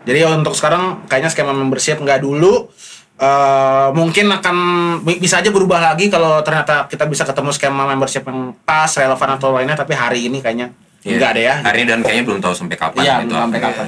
jadi 0.06 0.18
ya 0.22 0.28
untuk 0.32 0.54
sekarang 0.54 1.04
kayaknya 1.04 1.28
skema 1.28 1.50
membership 1.50 1.98
nggak 1.98 2.22
dulu 2.22 2.70
Eh, 3.16 3.88
mungkin 3.96 4.28
akan 4.28 4.56
bi- 5.00 5.16
bisa 5.16 5.40
aja 5.40 5.48
berubah 5.48 5.80
lagi 5.80 6.12
kalau 6.12 6.44
ternyata 6.44 6.84
kita 6.84 7.08
bisa 7.08 7.24
ketemu 7.24 7.48
skema 7.48 7.88
membership 7.88 8.20
yang 8.22 8.52
pas 8.60 8.92
relevan 8.92 9.30
atau 9.32 9.56
lainnya 9.56 9.72
tapi 9.72 9.96
hari 9.96 10.28
ini 10.28 10.44
kayaknya 10.44 10.68
Iya. 11.00 11.16
nggak 11.16 11.30
ada 11.32 11.40
ya 11.40 11.54
Hari 11.64 11.76
ini 11.80 11.88
dan 11.88 12.00
kayaknya 12.04 12.24
belum 12.28 12.44
tahu 12.44 12.52
sampai 12.52 12.76
kapan. 12.76 13.00
iya 13.00 13.14
gitu 13.18 13.32
belum 13.32 13.40
sampai 13.48 13.56
apa. 13.58 13.68
kapan 13.72 13.86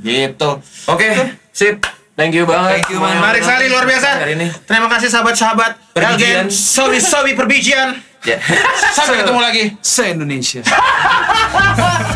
gitu 0.00 0.50
Oke, 0.88 1.08
sip. 1.52 1.76
Thank 2.16 2.32
you 2.32 2.48
banget. 2.48 2.80
Thank 2.80 2.88
you, 2.88 3.04
Man. 3.04 3.20
Menarik 3.20 3.42
sekali 3.42 3.68
luar 3.68 3.84
biasa. 3.84 4.08
Hari 4.16 4.32
ini. 4.32 4.46
Terima 4.64 4.88
kasih 4.88 5.08
sahabat-sahabat. 5.10 5.72
Perbijian. 5.92 6.46
Sobi 6.48 7.02
Sobi 7.02 7.34
perbijian. 7.34 8.00
Ya. 8.22 8.40
Sampai 8.96 9.20
ketemu 9.20 9.40
lagi. 9.42 9.62
Se-Indonesia. 9.82 10.62